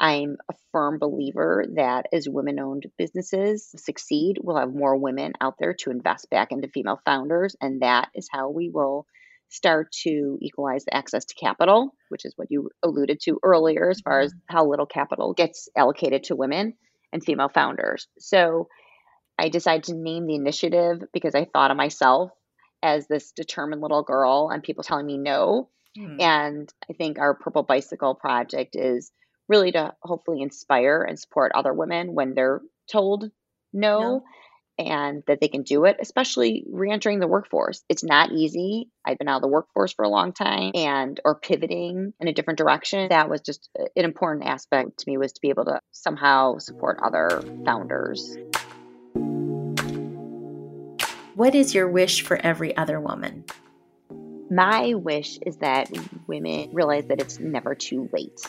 I'm 0.00 0.36
a 0.48 0.54
firm 0.72 0.98
believer 0.98 1.64
that 1.74 2.06
as 2.12 2.28
women 2.28 2.60
owned 2.60 2.86
businesses 2.96 3.68
succeed, 3.76 4.36
we'll 4.40 4.56
have 4.56 4.72
more 4.72 4.96
women 4.96 5.32
out 5.40 5.56
there 5.58 5.74
to 5.80 5.90
invest 5.90 6.30
back 6.30 6.52
into 6.52 6.68
female 6.68 7.00
founders. 7.04 7.56
And 7.60 7.82
that 7.82 8.08
is 8.14 8.28
how 8.30 8.50
we 8.50 8.70
will 8.70 9.06
start 9.48 9.90
to 10.04 10.38
equalize 10.40 10.84
the 10.84 10.94
access 10.94 11.24
to 11.24 11.34
capital, 11.34 11.94
which 12.10 12.24
is 12.24 12.34
what 12.36 12.48
you 12.50 12.70
alluded 12.82 13.18
to 13.22 13.40
earlier, 13.42 13.90
as 13.90 14.00
far 14.00 14.20
as 14.20 14.32
mm-hmm. 14.32 14.56
how 14.56 14.66
little 14.66 14.86
capital 14.86 15.32
gets 15.32 15.68
allocated 15.76 16.24
to 16.24 16.36
women 16.36 16.74
and 17.12 17.24
female 17.24 17.48
founders. 17.48 18.06
So 18.18 18.68
I 19.38 19.48
decided 19.48 19.84
to 19.84 19.94
name 19.94 20.26
the 20.26 20.34
initiative 20.34 21.02
because 21.12 21.34
I 21.34 21.44
thought 21.44 21.70
of 21.70 21.76
myself 21.76 22.30
as 22.82 23.08
this 23.08 23.32
determined 23.32 23.82
little 23.82 24.02
girl 24.02 24.50
and 24.52 24.62
people 24.62 24.84
telling 24.84 25.06
me 25.06 25.16
no. 25.16 25.70
Mm. 25.98 26.20
And 26.20 26.74
I 26.88 26.92
think 26.92 27.18
our 27.18 27.34
Purple 27.34 27.62
Bicycle 27.62 28.14
project 28.14 28.76
is 28.76 29.10
really 29.48 29.72
to 29.72 29.94
hopefully 30.02 30.42
inspire 30.42 31.02
and 31.02 31.18
support 31.18 31.52
other 31.54 31.72
women 31.72 32.14
when 32.14 32.34
they're 32.34 32.60
told 32.90 33.30
no. 33.72 34.00
no 34.00 34.22
and 34.78 35.24
that 35.26 35.40
they 35.40 35.48
can 35.48 35.62
do 35.62 35.84
it, 35.86 35.96
especially 36.00 36.64
reentering 36.70 37.18
the 37.18 37.26
workforce. 37.26 37.82
It's 37.88 38.04
not 38.04 38.30
easy. 38.30 38.88
I've 39.04 39.18
been 39.18 39.28
out 39.28 39.36
of 39.36 39.42
the 39.42 39.48
workforce 39.48 39.92
for 39.92 40.04
a 40.04 40.08
long 40.08 40.32
time 40.32 40.70
and 40.74 41.20
or 41.24 41.34
pivoting 41.34 42.12
in 42.20 42.28
a 42.28 42.32
different 42.32 42.58
direction. 42.58 43.08
That 43.08 43.28
was 43.28 43.40
just 43.40 43.68
uh, 43.78 43.86
an 43.96 44.04
important 44.04 44.46
aspect 44.46 44.98
to 44.98 45.04
me 45.08 45.18
was 45.18 45.32
to 45.32 45.40
be 45.40 45.48
able 45.48 45.64
to 45.64 45.80
somehow 45.90 46.58
support 46.58 47.00
other 47.02 47.42
founders. 47.64 48.36
What 51.34 51.54
is 51.54 51.74
your 51.74 51.88
wish 51.88 52.22
for 52.22 52.36
every 52.36 52.76
other 52.76 53.00
woman? 53.00 53.44
My 54.50 54.94
wish 54.94 55.38
is 55.44 55.56
that 55.58 55.90
women 56.26 56.70
realize 56.72 57.06
that 57.06 57.20
it's 57.20 57.38
never 57.38 57.74
too 57.74 58.08
late. 58.12 58.40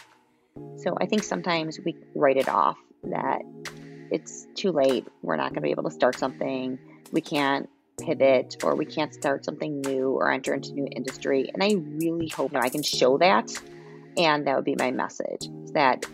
So 0.77 0.95
I 0.99 1.05
think 1.05 1.23
sometimes 1.23 1.79
we 1.83 1.95
write 2.15 2.37
it 2.37 2.49
off 2.49 2.77
that 3.03 3.41
it's 4.11 4.47
too 4.55 4.71
late. 4.71 5.07
We're 5.21 5.35
not 5.35 5.49
going 5.49 5.55
to 5.55 5.61
be 5.61 5.71
able 5.71 5.83
to 5.83 5.91
start 5.91 6.17
something. 6.17 6.79
We 7.11 7.21
can't 7.21 7.69
pivot 7.99 8.57
or 8.63 8.75
we 8.75 8.85
can't 8.85 9.13
start 9.13 9.45
something 9.45 9.81
new 9.81 10.11
or 10.11 10.31
enter 10.31 10.53
into 10.53 10.73
new 10.73 10.87
industry. 10.95 11.49
And 11.53 11.63
I 11.63 11.75
really 12.03 12.29
hope 12.29 12.55
I 12.55 12.69
can 12.69 12.83
show 12.83 13.17
that. 13.17 13.51
And 14.17 14.47
that 14.47 14.55
would 14.55 14.65
be 14.65 14.75
my 14.77 14.91
message 14.91 15.47
that 15.73 16.05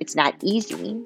it's 0.00 0.16
not 0.16 0.34
easy. 0.42 1.00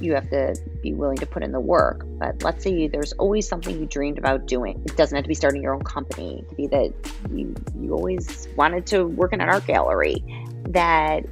You 0.00 0.14
have 0.14 0.30
to 0.30 0.56
be 0.82 0.94
willing 0.94 1.18
to 1.18 1.26
put 1.26 1.44
in 1.44 1.52
the 1.52 1.60
work. 1.60 2.04
But 2.18 2.42
let's 2.42 2.64
say 2.64 2.88
there's 2.88 3.12
always 3.14 3.46
something 3.46 3.78
you 3.78 3.86
dreamed 3.86 4.18
about 4.18 4.46
doing. 4.46 4.82
It 4.84 4.96
doesn't 4.96 5.14
have 5.14 5.24
to 5.24 5.28
be 5.28 5.34
starting 5.34 5.62
your 5.62 5.74
own 5.74 5.84
company. 5.84 6.40
It 6.40 6.48
could 6.48 6.56
be 6.56 6.66
that 6.68 6.92
you 7.30 7.54
you 7.78 7.92
always 7.92 8.48
wanted 8.56 8.86
to 8.86 9.04
work 9.04 9.32
in 9.32 9.40
an 9.40 9.48
art 9.48 9.66
gallery. 9.66 10.24
That 10.68 11.24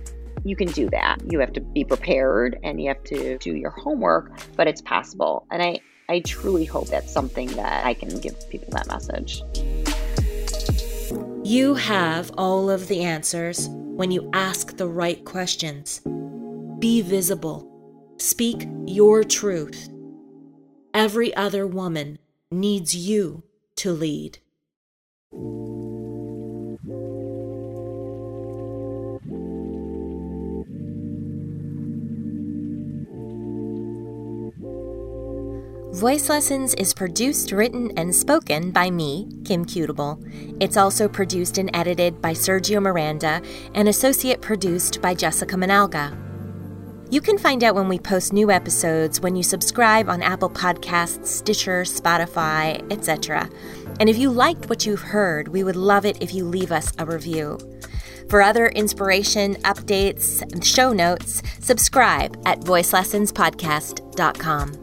you 0.44 0.56
can 0.56 0.68
do 0.68 0.88
that. 0.90 1.18
You 1.30 1.40
have 1.40 1.52
to 1.54 1.60
be 1.60 1.84
prepared 1.84 2.58
and 2.62 2.80
you 2.80 2.88
have 2.88 3.02
to 3.04 3.38
do 3.38 3.54
your 3.54 3.70
homework, 3.70 4.32
but 4.56 4.66
it's 4.66 4.80
possible. 4.80 5.46
And 5.50 5.62
I, 5.62 5.80
I 6.08 6.20
truly 6.20 6.64
hope 6.64 6.88
that's 6.88 7.12
something 7.12 7.48
that 7.56 7.84
I 7.84 7.94
can 7.94 8.18
give 8.20 8.48
people 8.50 8.68
that 8.72 8.88
message. 8.88 9.42
You 11.44 11.74
have 11.74 12.30
all 12.36 12.70
of 12.70 12.88
the 12.88 13.02
answers 13.02 13.68
when 13.70 14.10
you 14.10 14.30
ask 14.32 14.76
the 14.76 14.86
right 14.86 15.24
questions. 15.24 16.00
Be 16.78 17.02
visible. 17.02 17.66
Speak 18.18 18.68
your 18.86 19.24
truth. 19.24 19.88
Every 20.94 21.34
other 21.34 21.66
woman 21.66 22.18
needs 22.50 22.94
you 22.94 23.42
to 23.76 23.92
lead. 23.92 24.38
Voice 36.00 36.28
Lessons 36.30 36.72
is 36.76 36.94
produced, 36.94 37.52
written, 37.52 37.92
and 37.98 38.16
spoken 38.16 38.70
by 38.70 38.90
me, 38.90 39.28
Kim 39.44 39.66
Cutable. 39.66 40.16
It's 40.58 40.78
also 40.78 41.06
produced 41.06 41.58
and 41.58 41.70
edited 41.76 42.22
by 42.22 42.32
Sergio 42.32 42.80
Miranda 42.80 43.42
and 43.74 43.86
associate 43.86 44.40
produced 44.40 45.02
by 45.02 45.12
Jessica 45.12 45.56
Manalga. 45.56 46.16
You 47.10 47.20
can 47.20 47.36
find 47.36 47.62
out 47.62 47.74
when 47.74 47.86
we 47.86 47.98
post 47.98 48.32
new 48.32 48.50
episodes 48.50 49.20
when 49.20 49.36
you 49.36 49.42
subscribe 49.42 50.08
on 50.08 50.22
Apple 50.22 50.48
Podcasts, 50.48 51.26
Stitcher, 51.26 51.82
Spotify, 51.82 52.90
etc. 52.90 53.50
And 54.00 54.08
if 54.08 54.16
you 54.16 54.30
liked 54.30 54.70
what 54.70 54.86
you've 54.86 55.02
heard, 55.02 55.48
we 55.48 55.62
would 55.62 55.76
love 55.76 56.06
it 56.06 56.22
if 56.22 56.32
you 56.32 56.46
leave 56.46 56.72
us 56.72 56.94
a 56.98 57.04
review. 57.04 57.58
For 58.30 58.40
other 58.40 58.68
inspiration, 58.68 59.56
updates, 59.56 60.40
and 60.50 60.64
show 60.64 60.94
notes, 60.94 61.42
subscribe 61.58 62.40
at 62.46 62.60
voicelessonspodcast.com. 62.60 64.79